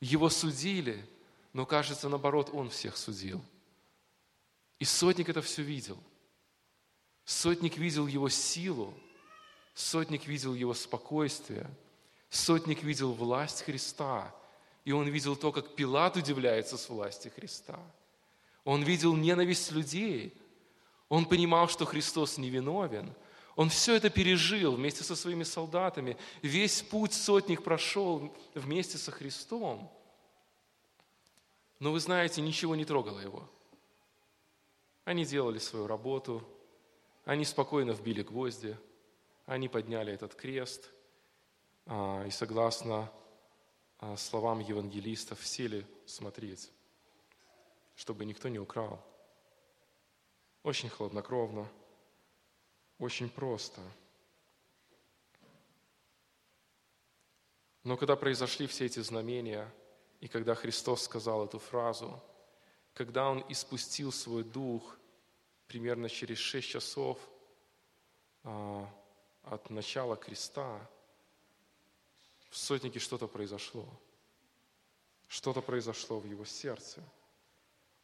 [0.00, 1.04] Его судили,
[1.52, 3.44] но, кажется, наоборот, он всех судил.
[4.78, 5.98] И сотник это все видел.
[7.26, 8.94] Сотник видел его силу,
[9.74, 11.68] сотник видел его спокойствие,
[12.30, 14.34] сотник видел власть Христа,
[14.86, 17.78] и он видел то, как Пилат удивляется с власти Христа.
[18.64, 20.32] Он видел ненависть людей,
[21.10, 23.12] он понимал, что Христос невиновен–
[23.54, 26.16] он все это пережил вместе со своими солдатами.
[26.40, 29.90] Весь путь сотник прошел вместе со Христом.
[31.78, 33.48] Но вы знаете, ничего не трогало его.
[35.04, 36.46] Они делали свою работу,
[37.24, 38.76] они спокойно вбили гвозди,
[39.46, 40.88] они подняли этот крест,
[41.86, 43.12] а, и согласно
[43.98, 46.70] а, словам евангелистов сели смотреть,
[47.96, 49.04] чтобы никто не украл.
[50.62, 51.68] Очень хладнокровно–
[53.02, 53.80] очень просто.
[57.82, 59.68] Но когда произошли все эти знамения,
[60.20, 62.22] и когда Христос сказал эту фразу,
[62.94, 64.96] когда Он испустил свой дух
[65.66, 67.18] примерно через шесть часов
[68.44, 68.88] а,
[69.42, 70.88] от начала креста,
[72.50, 73.88] в сотнике что-то произошло.
[75.26, 77.02] Что-то произошло в его сердце.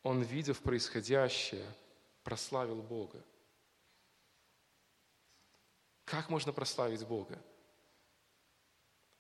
[0.02, 1.72] Он, видев происходящее,
[2.24, 3.22] прославил Бога.
[6.10, 7.38] Как можно прославить Бога?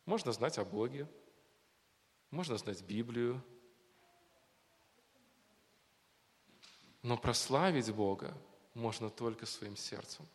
[0.06, 1.06] Можно знать о Боге,
[2.30, 3.42] можно знать Библию,
[7.02, 8.34] но прославить Бога
[8.72, 10.26] можно только своим сердцем,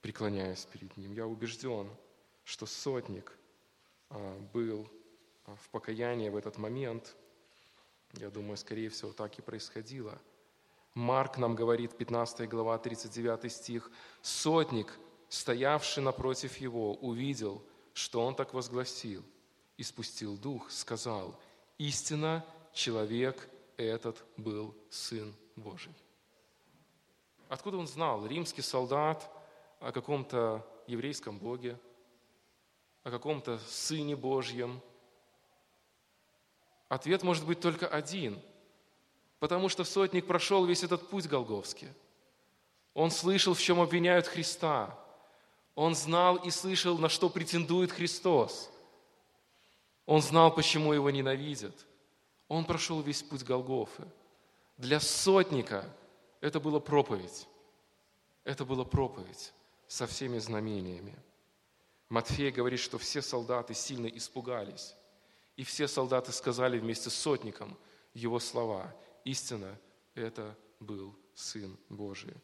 [0.00, 1.12] преклоняясь перед Ним.
[1.12, 1.90] Я убежден,
[2.44, 3.36] что сотник
[4.08, 4.90] а, был
[5.44, 7.14] а, в покаянии в этот момент.
[8.14, 10.18] Я думаю, скорее всего, так и происходило.
[10.94, 13.90] Марк нам говорит, 15 глава, 39 стих,
[14.22, 14.98] «Сотник–
[15.30, 17.62] стоявший напротив его, увидел,
[17.94, 19.24] что он так возгласил,
[19.78, 21.40] и спустил дух, сказал,
[21.78, 25.94] истина, человек этот был Сын Божий.
[27.48, 28.26] Откуда он знал?
[28.26, 29.30] Римский солдат
[29.78, 31.78] о каком-то еврейском Боге,
[33.02, 34.80] о каком-то Сыне Божьем.
[36.88, 38.40] Ответ может быть только один,
[39.38, 41.88] потому что сотник прошел весь этот путь Голговский.
[42.94, 44.99] Он слышал, в чем обвиняют Христа.
[45.80, 48.70] Он знал и слышал, на что претендует Христос.
[50.04, 51.86] Он знал, почему его ненавидят.
[52.48, 54.06] Он прошел весь путь Голгофы.
[54.76, 55.90] Для сотника
[56.42, 57.48] это была проповедь.
[58.44, 59.54] Это была проповедь
[59.88, 61.16] со всеми знамениями.
[62.10, 64.94] Матфей говорит, что все солдаты сильно испугались.
[65.56, 67.74] И все солдаты сказали вместе с сотником
[68.12, 68.94] его слова.
[69.24, 69.80] Истина–
[70.14, 72.34] это был Сын Божий.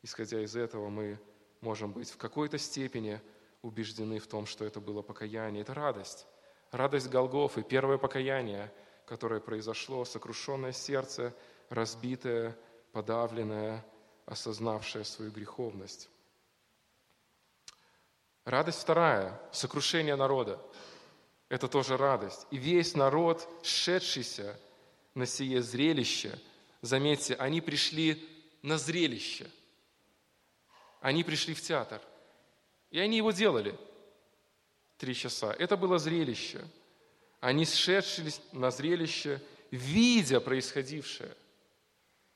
[0.00, 1.18] Исходя из этого, мы
[1.64, 3.20] можем быть в какой-то степени
[3.62, 5.62] убеждены в том, что это было покаяние.
[5.62, 6.26] Это радость.
[6.70, 8.70] Радость Голгофы, первое покаяние,
[9.06, 11.34] которое произошло, сокрушенное сердце,
[11.70, 12.56] разбитое,
[12.92, 13.84] подавленное,
[14.26, 16.10] осознавшее свою греховность.
[18.44, 20.60] Радость вторая– сокрушение народа.
[21.48, 22.46] Это тоже радость.
[22.50, 24.60] И весь народ, шедшийся
[25.14, 26.38] на сие зрелище,
[26.82, 28.22] заметьте, они пришли
[28.62, 29.50] на зрелище.
[31.04, 32.00] Они пришли в театр.
[32.90, 33.78] И они его делали
[34.96, 35.52] три часа.
[35.52, 36.64] Это было зрелище.
[37.40, 39.40] Они сшедшись на зрелище,
[39.70, 41.36] видя происходившее,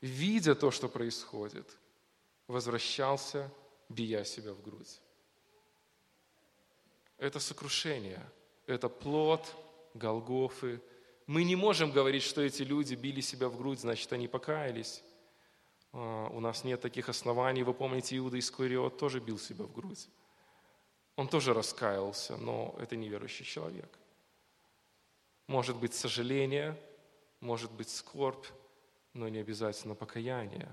[0.01, 1.65] видя то, что происходит,
[2.47, 3.51] возвращался,
[3.89, 4.99] бия себя в грудь
[7.19, 8.25] это сокрушение,
[8.65, 9.45] это плод
[9.93, 10.81] Голгофы.
[11.27, 15.03] Мы не можем говорить, что эти люди били себя в грудь, значит, они покаялись.
[15.93, 17.63] А, у нас нет таких оснований.
[17.63, 20.07] Вы помните, Иуда Искариот тоже бил себя в грудь.
[21.15, 23.89] Он тоже раскаялся, но это неверующий человек.
[25.47, 26.79] Может быть сожаление,
[27.41, 28.45] может быть скорбь,
[29.13, 30.69] но не обязательно покаяние.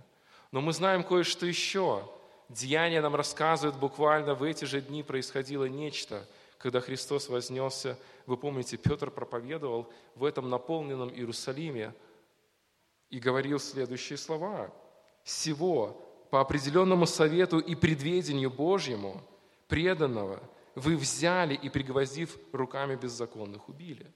[0.52, 2.09] Но мы знаем кое-что еще.
[2.48, 6.24] Деяния нам рассказывают, буквально в эти же дни происходило нечто,
[6.59, 7.98] когда Христос вознесся.
[8.26, 11.92] Вы помните, Петр проповедовал в этом наполненном Иерусалиме
[13.11, 14.72] и говорил следующие слова.
[15.26, 19.20] «Сего по определенному совету и предведению Божьему,
[19.66, 20.40] преданного,
[20.76, 24.14] вы взяли и, пригвоздив руками беззаконных, убили».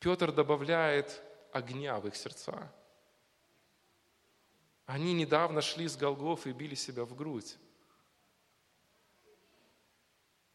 [0.00, 2.70] Петр добавляет огня в их сердца.
[4.84, 7.56] Они недавно шли с Голгоф и били себя в грудь.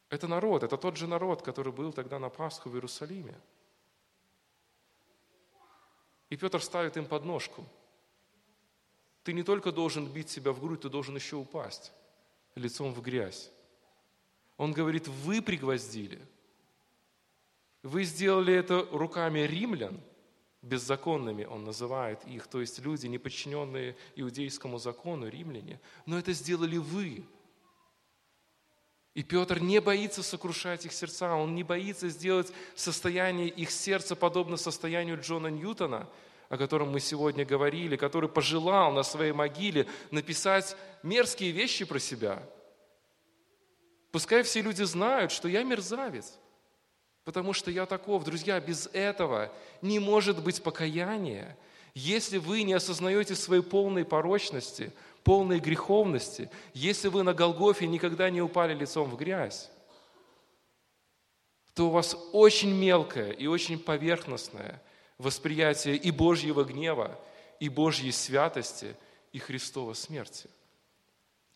[0.09, 3.41] Это народ, это тот же народ, который был тогда на Пасху в Иерусалиме.
[6.29, 7.65] И Петр ставит им подножку.
[9.23, 11.91] Ты не только должен бить себя в грудь, ты должен еще упасть
[12.55, 13.51] лицом в грязь.
[14.57, 16.19] Он говорит, вы пригвоздили.
[17.81, 19.99] Вы сделали это руками римлян–
[20.63, 25.79] беззаконными он называет их, то есть люди, не подчиненные иудейскому закону, римляне.
[26.05, 27.25] Но это сделали вы.
[29.13, 34.57] И Петр не боится сокрушать их сердца, он не боится сделать состояние их сердца подобно
[34.57, 36.09] состоянию Джона Ньютона,
[36.49, 42.43] о котором мы сегодня говорили, который пожелал на своей могиле написать мерзкие вещи про себя.
[44.11, 46.37] Пускай все люди знают, что я мерзавец.
[47.23, 48.23] Потому что я таков.
[48.23, 49.51] Друзья, без этого
[49.81, 51.57] не может быть покаяния.
[51.95, 54.91] Если вы не осознаете своей полной порочности,
[55.23, 59.71] полной греховности, если вы на Голгофе никогда не упали лицом в грязь,
[61.73, 64.81] то у вас очень мелкое и очень поверхностное
[65.17, 67.19] восприятие и Божьего гнева,
[67.59, 68.95] и Божьей святости,
[69.31, 70.49] и Христова смерти.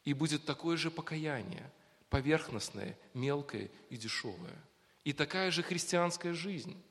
[0.03, 1.69] И будет такое же покаяние,
[2.09, 4.55] поверхностное, мелкое и дешевое.
[5.03, 6.81] И такая же христианская жизнь,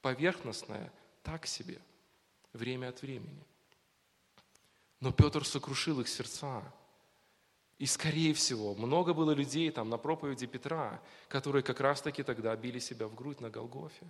[0.00, 1.80] поверхностная, так себе,
[2.52, 3.42] время от времени.
[5.00, 6.62] Но Петр сокрушил их сердца.
[7.78, 12.78] И, скорее всего, много было людей там на проповеди Петра, которые как раз-таки тогда били
[12.78, 14.06] себя в грудь на Голгофе.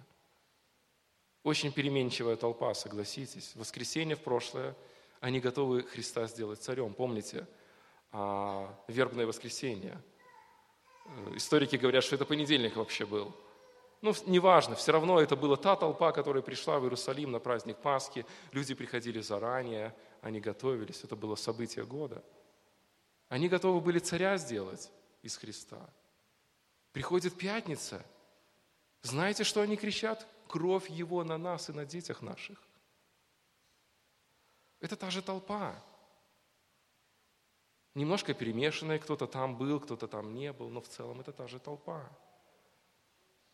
[1.43, 3.53] Очень переменчивая толпа, согласитесь.
[3.55, 4.77] В воскресенье в прошлое
[5.21, 6.95] они готовы Христа сделать царем.
[6.95, 7.47] Помните,
[8.13, 10.01] а, вербное воскресенье.
[11.05, 13.35] Э, историки говорят, что это понедельник вообще был.
[14.03, 18.27] Ну, неважно, все равно это была та толпа, которая пришла в Иерусалим на праздник Пасхи.
[18.51, 22.23] Люди приходили заранее, они готовились, это было событие года.
[23.29, 24.91] Они готовы были царя сделать
[25.23, 25.89] из Христа.
[26.93, 28.05] Приходит пятница.
[29.03, 30.27] Знаете, что они кричат?
[30.53, 32.63] Кровь Его на нас и на детях наших.
[34.81, 35.83] Это та же толпа.
[37.95, 41.59] Немножко перемешанная, кто-то там был, кто-то там не был, но в целом это та же
[41.59, 42.07] толпа.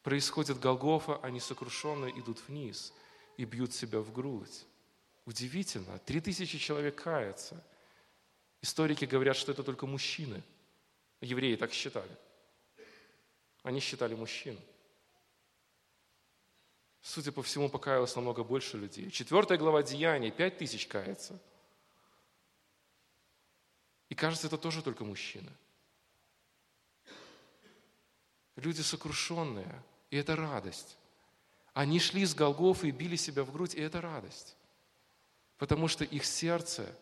[0.03, 2.92] Происходит Голгофа, они сокрушенные идут вниз
[3.36, 4.66] и бьют себя в грудь.
[5.24, 7.64] Удивительно, три тысячи человек каются.
[8.61, 10.42] Историки говорят, что это только мужчины.
[11.20, 12.16] Евреи так считали.
[13.62, 14.59] Они считали мужчин.
[17.09, 19.11] Судя по всему, покаялось намного больше людей.
[19.11, 21.41] Четвертая глава Деяний, пять тысяч кается.
[24.11, 25.51] И кажется, это тоже только мужчины.
[28.57, 30.99] Люди сокрушенные, и это радость.
[31.73, 34.55] Они шли с Голгофы и били себя в грудь, и это радость.
[35.57, 36.95] Потому что их сердце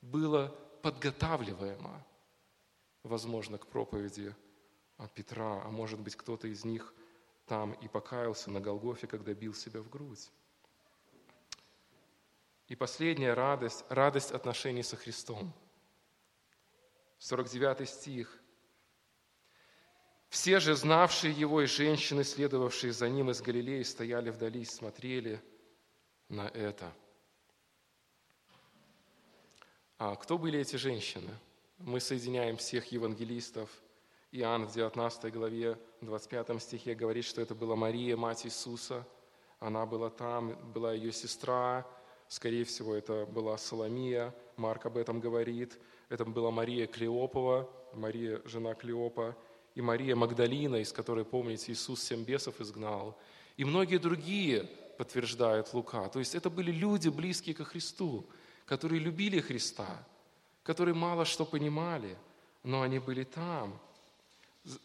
[0.00, 0.48] было
[0.82, 2.04] подготавливаемо,
[3.04, 4.34] возможно, к проповеди
[5.14, 6.92] Петра, а может быть, кто-то из них
[7.46, 10.30] там и покаялся на Голгофе, когда бил себя в грудь.
[12.68, 15.52] И последняя радость– радость отношений со Христом.
[17.18, 18.40] 49 стих.
[20.28, 25.42] Все же, знавшие его, и женщины, следовавшие за ним из Галилеи, стояли вдали и смотрели
[26.28, 26.92] на это.
[29.98, 31.30] А кто были эти женщины?
[31.78, 33.70] Мы соединяем всех евангелистов.
[34.36, 39.06] Иоанн в 19 главе, 25 стихе говорит, что это была Мария, мать Иисуса.
[39.60, 41.86] Она была там, была ее сестра.
[42.26, 44.34] Скорее всего, это была Соломия.
[44.56, 45.78] Марк об этом говорит.
[46.08, 49.36] Это была Мария Клеопова, Мария, жена Клеопа
[49.76, 53.16] и Мария Магдалина, из которой, помните, Иисус семь бесов изгнал,
[53.56, 54.64] и многие другие
[54.98, 56.08] подтверждают Лука.
[56.08, 58.26] То есть это были люди, близкие ко Христу,
[58.66, 60.04] которые любили Христа,
[60.64, 62.16] которые мало что понимали,
[62.64, 63.80] но они были там.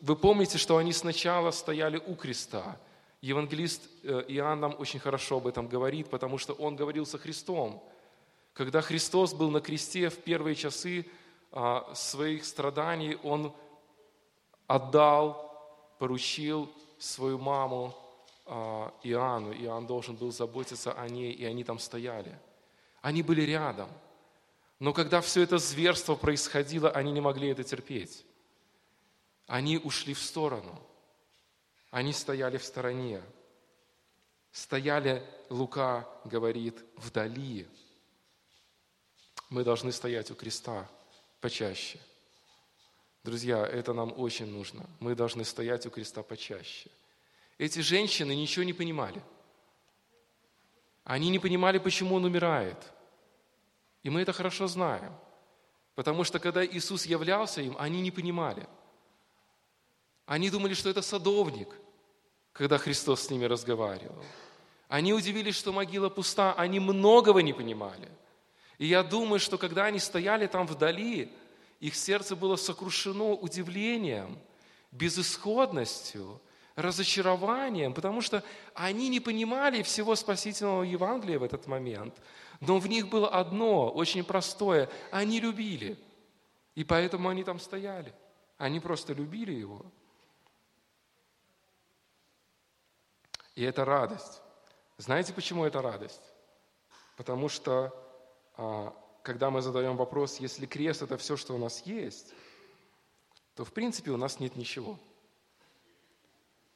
[0.01, 2.77] Вы помните, что они сначала стояли у креста.
[3.21, 7.81] Евангелист э, Иоанн нам очень хорошо об этом говорит, потому что он говорил со Христом.
[8.53, 11.05] Когда Христос был на кресте в первые часы
[11.51, 13.53] а, своих страданий, Он
[14.67, 17.95] отдал, поручил свою маму
[18.45, 19.53] а, Иоанну.
[19.53, 22.37] Иоанн должен был заботиться о ней, и они там стояли.
[23.01, 23.89] Они были рядом.
[24.79, 28.25] Но когда все это зверство происходило, они не могли это терпеть.
[29.49, 30.79] Они ушли в сторону.
[31.89, 33.19] Они стояли в стороне.
[34.51, 37.67] Стояли, Лука говорит, вдали.
[39.49, 40.87] Мы должны стоять у креста
[41.41, 41.99] почаще.
[43.23, 44.87] Друзья, это нам очень нужно.
[44.99, 46.91] Мы должны стоять у креста почаще.
[47.57, 49.19] Эти женщины ничего не понимали.
[51.03, 52.77] Они не понимали, почему он умирает.
[54.03, 55.11] И мы это хорошо знаем.
[55.95, 58.67] Потому что когда Иисус являлся им, они не понимали.
[60.29, 61.69] Они думали, что это садовник,
[62.51, 64.23] когда Христос с ними разговаривал.
[64.87, 66.53] Они удивились, что могила пуста.
[66.53, 68.07] Они многого не понимали.
[68.77, 71.33] И я думаю, что когда они стояли там вдали,
[71.79, 74.37] их сердце было сокрушено удивлением,
[74.91, 76.39] безысходностью,
[76.75, 78.43] разочарованием, потому что
[78.75, 82.13] они не понимали всего спасительного Евангелия в этот момент.
[82.59, 84.89] Но в них было одно, очень простое.
[85.09, 85.97] Они любили.
[86.75, 88.13] И поэтому они там стояли.
[88.59, 89.91] Они просто любили его.
[93.55, 94.41] И это радость.
[94.97, 96.21] Знаете, почему это радость?
[97.17, 97.93] Потому что
[98.55, 98.93] а,
[99.23, 102.33] когда мы задаем вопрос, если крест– это все, что у нас есть,
[103.55, 104.99] то в принципе у нас нет ничего.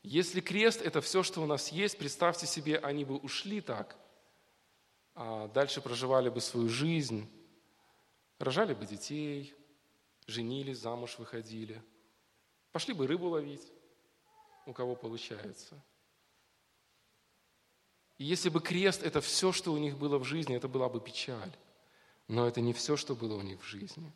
[0.04, 3.96] Если крест– это все, что у нас есть, представьте себе, они бы ушли так,
[5.16, 7.30] а дальше проживали бы свою жизнь,
[8.40, 9.54] рожали бы детей,
[10.28, 11.82] женились, замуж выходили,
[12.72, 13.72] пошли бы рыбу ловить,
[14.66, 15.82] у кого получается.
[18.18, 21.00] И если бы крест– это все, что у них было в жизни, это была бы
[21.00, 21.52] печаль.
[22.28, 24.12] Но это не все, что было у них в жизни.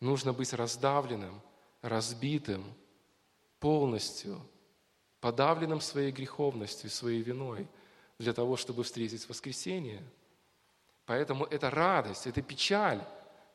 [0.00, 1.40] Нужно быть раздавленным,
[1.82, 2.64] разбитым,
[3.60, 4.40] полностью,
[5.20, 7.66] подавленным своей греховностью, своей виной,
[8.18, 10.02] для того, чтобы встретить воскресение.
[11.04, 13.02] Поэтому это радость, это печаль.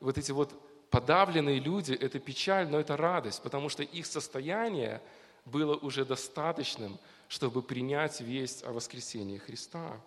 [0.00, 0.52] Вот эти вот
[0.90, 5.02] подавленные люди– это печаль, но это радость, потому что их состояние
[5.44, 6.98] было уже достаточным,
[7.32, 9.98] чтобы принять весть о воскресении Христа.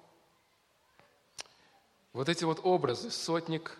[2.14, 3.80] Вот эти вот образы, сотник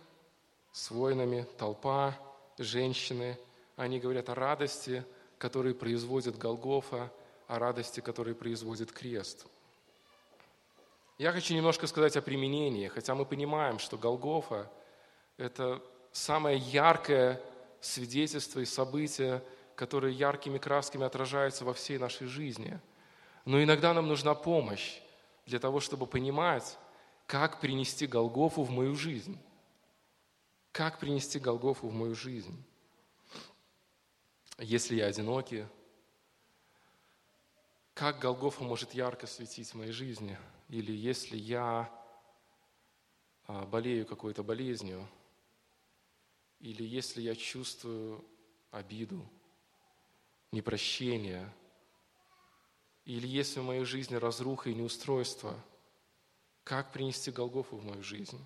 [0.72, 2.18] с воинами, толпа,
[2.58, 3.38] женщины,
[3.76, 5.06] они говорят о радости,
[5.38, 7.14] которую производит Голгофа,
[7.48, 9.46] о радости, которую производит крест.
[11.20, 14.72] Я хочу немножко сказать о применении, хотя мы понимаем, что Голгофа–
[15.38, 17.40] это самое яркое
[17.80, 19.44] свидетельство и событие,
[19.76, 22.82] которое яркими красками отражается во всей нашей жизни.
[23.46, 25.00] Но иногда нам нужна помощь
[25.46, 26.78] для того, чтобы понимать,
[27.28, 29.40] как принести Голгофу в мою жизнь.
[30.72, 32.62] Как принести Голгофу в мою жизнь?
[34.58, 35.66] Если я одинокий,
[37.94, 40.38] как Голгофа может ярко светить в моей жизни,
[40.68, 41.90] или если я
[43.48, 45.08] а, болею какой-то болезнью,
[46.60, 48.26] или если я чувствую
[48.72, 49.24] обиду,
[50.52, 51.50] непрощение,
[53.06, 55.56] или если в моей жизни разруха и неустройство,
[56.64, 58.44] как принести Голгофу в мою жизнь?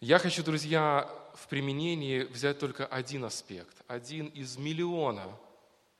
[0.00, 5.36] Я хочу, друзья, в применении взять только один аспект, один из миллиона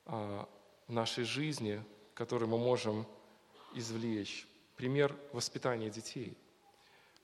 [0.05, 0.47] а,
[0.87, 1.83] нашей жизни,
[2.13, 3.05] который мы можем
[3.75, 4.47] извлечь.
[4.77, 6.37] Пример воспитания детей.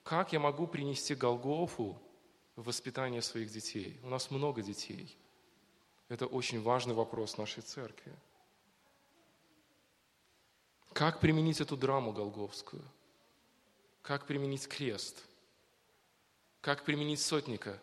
[0.03, 1.97] Как я могу принести Голгофу
[2.57, 3.97] в воспитание своих детей?
[4.03, 5.17] У нас много детей.
[6.09, 8.13] Это очень важный вопрос нашей церкви.
[10.95, 12.81] Как применить эту драму голговскую?
[14.01, 15.25] Как применить крест?
[16.61, 17.81] Как применить сотника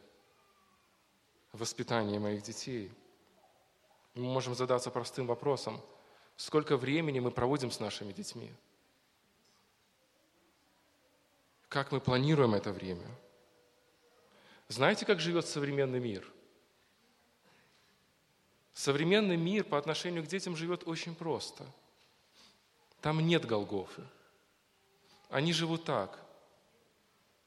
[1.53, 2.91] в воспитании моих детей?
[4.15, 5.79] Мы можем задаться простым вопросом.
[6.39, 8.51] Сколько времени мы проводим с нашими детьми?
[11.69, 13.07] Как мы планируем это время?
[14.69, 16.27] Знаете, как живет современный мир?
[18.73, 21.67] Современный мир по отношению к детям живет очень просто.
[23.03, 24.03] Там нет Голгофы.
[25.29, 26.19] Они живут так.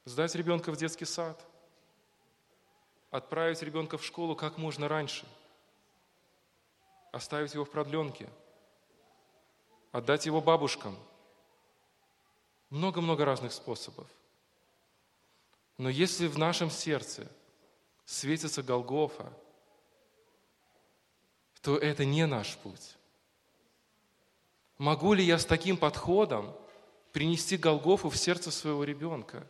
[0.04, 1.44] Сдать ребенка в детский сад,
[3.10, 5.26] отправить ребенка в школу как можно раньше–
[7.16, 8.30] оставить его в продленке,
[9.94, 10.98] отдать его бабушкам.
[12.70, 14.08] Много-много разных способов.
[15.78, 17.32] Но если в нашем сердце
[18.04, 19.32] светится Голгофа,
[21.62, 22.98] то это не наш путь.
[24.78, 26.56] Могу ли я с таким подходом
[27.12, 29.48] принести Голгофу в сердце своего ребенка?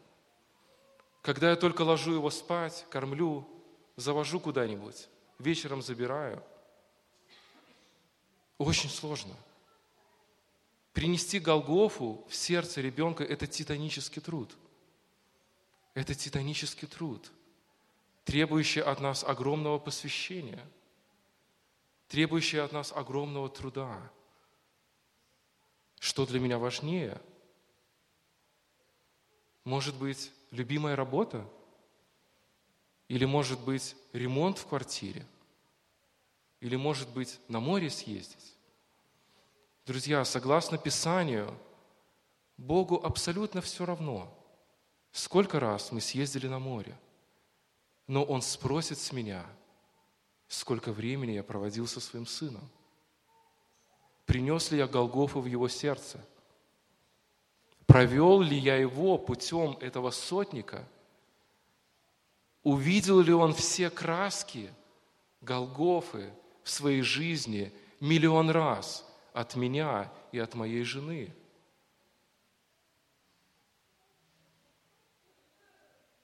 [1.22, 3.48] Когда я только ложу его спать, кормлю,
[3.96, 5.08] завожу куда-нибудь,
[5.40, 6.44] вечером забираю–
[8.58, 9.36] очень сложно.
[10.94, 14.56] Принести Голгофу в сердце ребенка– это титанический труд.
[15.94, 17.32] Это титанический труд,
[18.24, 20.66] требующий от нас огромного посвящения,
[22.08, 24.12] требующий от нас огромного труда.
[26.00, 27.22] Что для меня важнее?
[29.64, 31.48] Может быть, любимая работа?
[33.08, 35.26] Или может быть, ремонт в квартире–
[36.66, 38.56] или, может быть, на море съездить.
[39.86, 41.56] Друзья, согласно Писанию,
[42.58, 44.34] Богу абсолютно все равно,
[45.12, 46.98] сколько раз мы съездили на море.
[48.08, 49.46] Но Он спросит с меня,
[50.48, 52.68] сколько времени я проводил со своим сыном.
[54.26, 56.20] Принес ли я Голгофу в его сердце?
[57.86, 60.88] Провел ли я его путем этого сотника?
[62.64, 64.74] Увидел ли он все краски
[65.42, 71.34] Голгофы в своей жизни миллион раз от меня и от моей жены.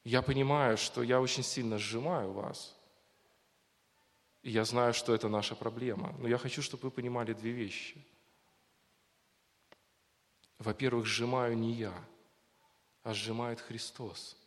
[0.03, 2.75] Я понимаю, что я очень сильно сжимаю вас.
[4.43, 6.15] Я знаю, что это наша проблема.
[6.19, 8.03] Но я хочу, чтобы вы понимали две вещи.
[10.57, 11.93] Во-первых, сжимаю не я,
[13.03, 14.37] а сжимает Христос.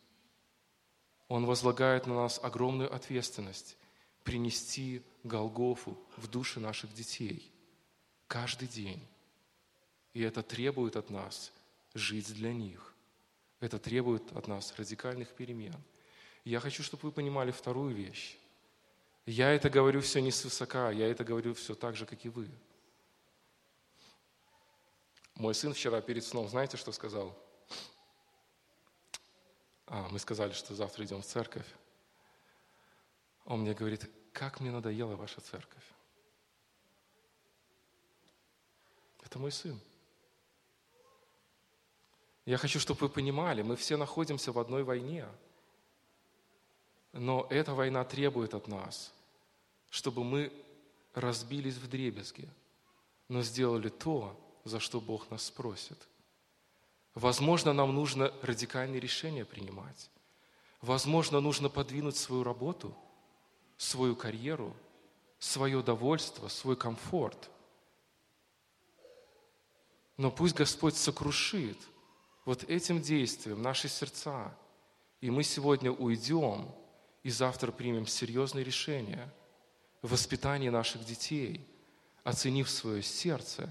[1.27, 3.77] Он возлагает на нас огромную ответственность
[4.23, 7.51] принести Голгофу в души наших детей
[8.27, 9.05] каждый день.
[10.13, 11.51] И это требует от нас
[11.93, 12.93] жить для них.
[13.59, 15.75] Это требует от нас радикальных перемен.
[16.43, 18.37] Я хочу, чтобы вы понимали вторую вещь.
[19.25, 22.49] Я это говорю все не свысока, я это говорю все так же, как и вы.
[25.33, 27.37] Мой сын вчера перед сном, знаете, что сказал?
[29.87, 31.65] А, мы сказали, что завтра идем в церковь.
[33.45, 35.83] Он мне говорит, как мне надоела ваша церковь.
[39.23, 39.79] Это мой сын.
[42.45, 45.27] Я хочу, чтобы вы понимали, мы все находимся в одной войне.
[47.15, 49.11] Но эта война требует от нас,
[49.89, 50.53] чтобы мы
[51.15, 52.47] разбились в дребезги,
[53.29, 55.97] но сделали то, за что Бог нас спросит.
[57.15, 60.11] Возможно, нам нужно радикальные решения принимать.
[60.81, 62.95] Возможно, нужно подвинуть свою работу–
[63.77, 64.75] свою карьеру,
[65.39, 67.49] свое довольство, свой комфорт.
[70.17, 71.77] Но пусть Господь сокрушит
[72.45, 74.55] вот этим действием наши сердца,
[75.19, 76.73] и мы сегодня уйдем
[77.25, 79.29] и завтра примем серьезные решения
[80.01, 81.67] в воспитании наших детей,
[82.23, 83.69] оценив свое сердце,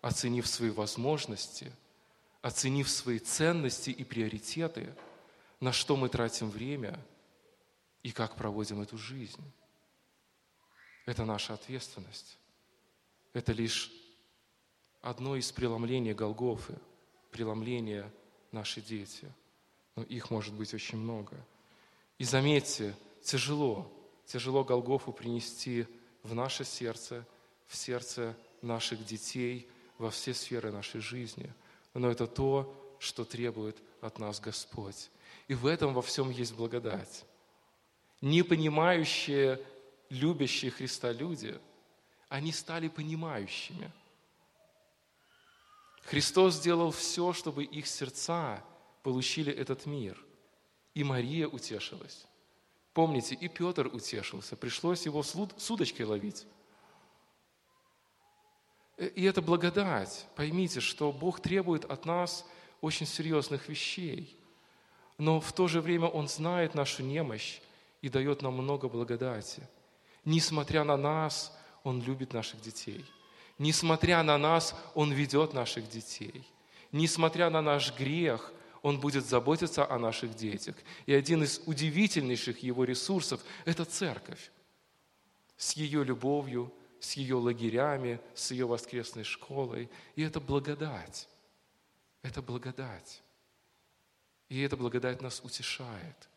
[0.00, 1.72] оценив свои возможности,
[2.40, 4.94] оценив свои ценности и приоритеты,
[5.58, 6.96] на что мы тратим время–
[8.02, 9.42] и как проводим эту жизнь.
[11.06, 12.38] Это наша ответственность.
[13.32, 13.90] это лишь
[15.00, 16.78] одно из преломлений Голгофы,
[17.30, 18.12] преломления
[18.50, 19.32] наши дети.
[19.96, 21.36] Но их может быть очень много.
[22.22, 22.94] И заметьте,
[23.24, 23.90] тяжело,
[24.26, 25.88] тяжело Голгофу принести
[26.22, 27.26] в наше сердце,
[27.66, 29.68] в сердце наших детей,
[29.98, 31.52] во все сферы нашей жизни.
[31.94, 35.10] Но это то, что требует от нас Господь.
[35.48, 37.24] И в этом во всем есть благодать.
[38.20, 39.60] Не понимающие,
[40.08, 41.58] любящие Христа люди,
[42.28, 43.90] они стали понимающими.
[46.02, 48.62] Христос сделал все, чтобы их сердца
[49.02, 50.24] получили этот мир.
[50.94, 52.26] И Мария утешилась.
[52.92, 54.56] Помните, и Петр утешился.
[54.56, 56.46] Пришлось его с удочкой ловить.
[58.98, 60.26] Э, и это благодать.
[60.36, 62.46] Поймите, что Бог требует от нас
[62.80, 64.36] очень серьезных вещей.
[65.18, 67.60] Но в то же время Он знает нашу немощь
[68.02, 69.62] и дает нам много благодати.
[70.24, 73.04] Несмотря на нас, Он любит наших детей.
[73.58, 76.46] Несмотря на нас, Он ведет наших детей.
[76.90, 78.52] Несмотря на наш грех,
[78.82, 80.74] Он будет заботиться о наших детях.
[81.06, 84.50] И один из удивительнейших Его ресурсов– это церковь.
[85.56, 89.88] С ее любовью, с ее лагерями, с ее воскресной школой.
[90.16, 91.28] И это благодать.
[92.22, 93.22] Это благодать.
[94.48, 96.28] И эта благодать нас утешает,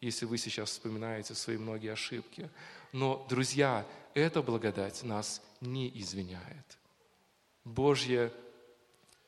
[0.00, 2.48] если вы сейчас вспоминаете свои многие ошибки.
[2.92, 6.78] Но, друзья, эта благодать нас не извиняет.
[7.64, 8.32] Божье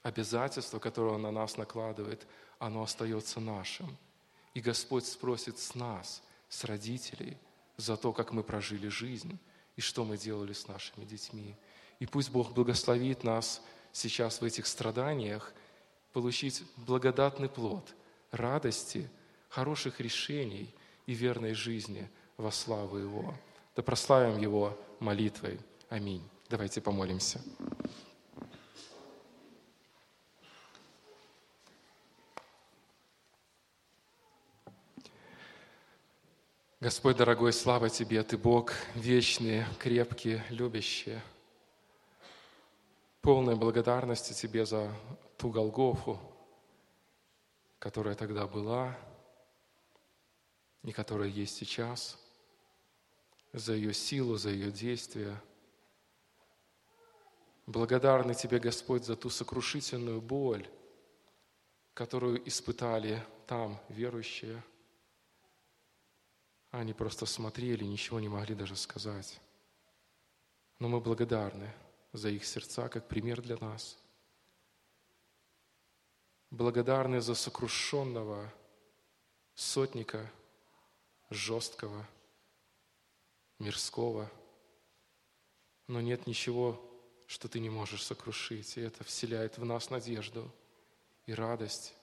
[0.03, 2.27] обязательство, которое Он на нас накладывает,
[2.59, 3.97] оно остается нашим.
[4.55, 7.37] И Господь спросит с нас, с родителей,
[7.77, 9.39] за то, как мы прожили жизнь,
[9.77, 11.55] и что мы делали с нашими детьми.
[12.01, 15.53] И пусть Бог благословит нас сейчас в этих страданиях
[16.13, 17.95] получить благодатный плод
[18.31, 19.09] радости,
[19.49, 20.75] хороших решений
[21.07, 23.35] и верной жизни во славу Его.
[23.77, 25.61] Да прославим Его молитвой.
[25.89, 26.23] Аминь.
[26.49, 27.41] Давайте помолимся.
[36.81, 41.19] Господь, дорогой, слава Тебе, Ты Бог вечный, крепкий, любящий.
[43.21, 44.89] Полной благодарности Тебе за
[45.39, 46.21] ту Голгофу,
[47.81, 48.97] которая тогда была
[50.85, 52.17] и которая есть сейчас,
[53.53, 55.35] за ее силу, за ее действия.
[57.67, 60.65] Благодарны Тебе, Господь, за ту сокрушительную боль,
[61.93, 64.63] которую испытали там верующие–
[66.71, 69.41] они просто смотрели, ничего не могли даже сказать.
[70.79, 71.73] Но мы благодарны
[72.13, 73.99] за их сердца, как пример для нас.
[76.51, 78.53] Благодарны за сокрушенного
[79.55, 80.31] сотника,
[81.31, 82.07] жесткого,
[83.59, 84.31] мирского.
[85.87, 86.81] Но нет ничего,
[87.27, 88.77] что ты не можешь сокрушить.
[88.77, 90.51] И это вселяет в нас надежду
[91.27, 91.95] и радость,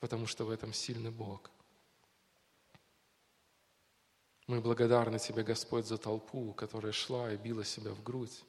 [0.00, 1.50] потому что в этом сильный Бог–
[4.46, 8.44] мы благодарны Тебе, Господь, за толпу, которая шла и била себя в грудь.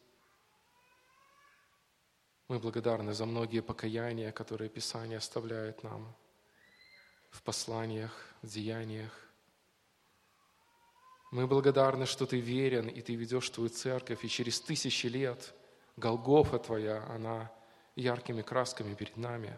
[2.48, 6.16] Мы благодарны за многие покаяния, которые Писание оставляет нам
[7.32, 8.12] в посланиях,
[8.43, 9.12] в деяниях.
[11.32, 15.56] Мы благодарны, что Ты верен, и Ты ведешь Твою церковь, и через тысячи лет
[15.98, 17.52] Голгофа Твоя, она
[17.95, 19.58] яркими красками перед нами.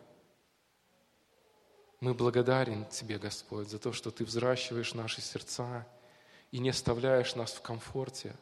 [2.00, 5.86] Мы благодарен Тебе, Господь, за то, что Ты взращиваешь наши сердца–
[6.52, 8.36] и не оставляешь нас в комфорте,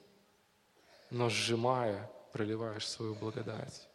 [1.10, 3.88] но сжимая, проливаешь свою благодать.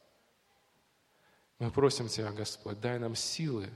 [1.59, 3.71] Мы просим Тебя, Господь, дай нам силы,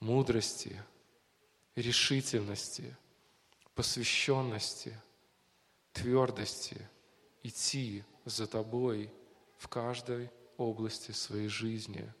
[0.00, 0.82] мудрости,
[1.76, 2.96] решительности,
[3.74, 5.00] посвященности,
[5.92, 6.88] твердости
[7.42, 9.12] идти за Тобой
[9.56, 12.12] в каждой области своей жизни,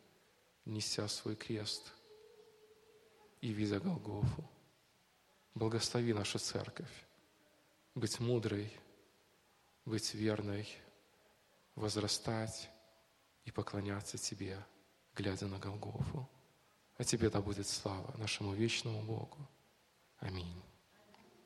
[0.64, 1.92] неся свой крест
[3.40, 4.48] и видя Голгофу.
[5.54, 7.04] Благослови нашу церковь
[7.94, 8.72] быть мудрой,
[9.84, 10.68] быть верной,
[11.76, 12.70] возрастать
[13.44, 14.58] и поклоняться Тебе,
[15.14, 16.28] глядя на Голгофу.
[16.96, 19.38] А Тебе да будет слава нашему вечному Богу.
[20.18, 20.62] Аминь.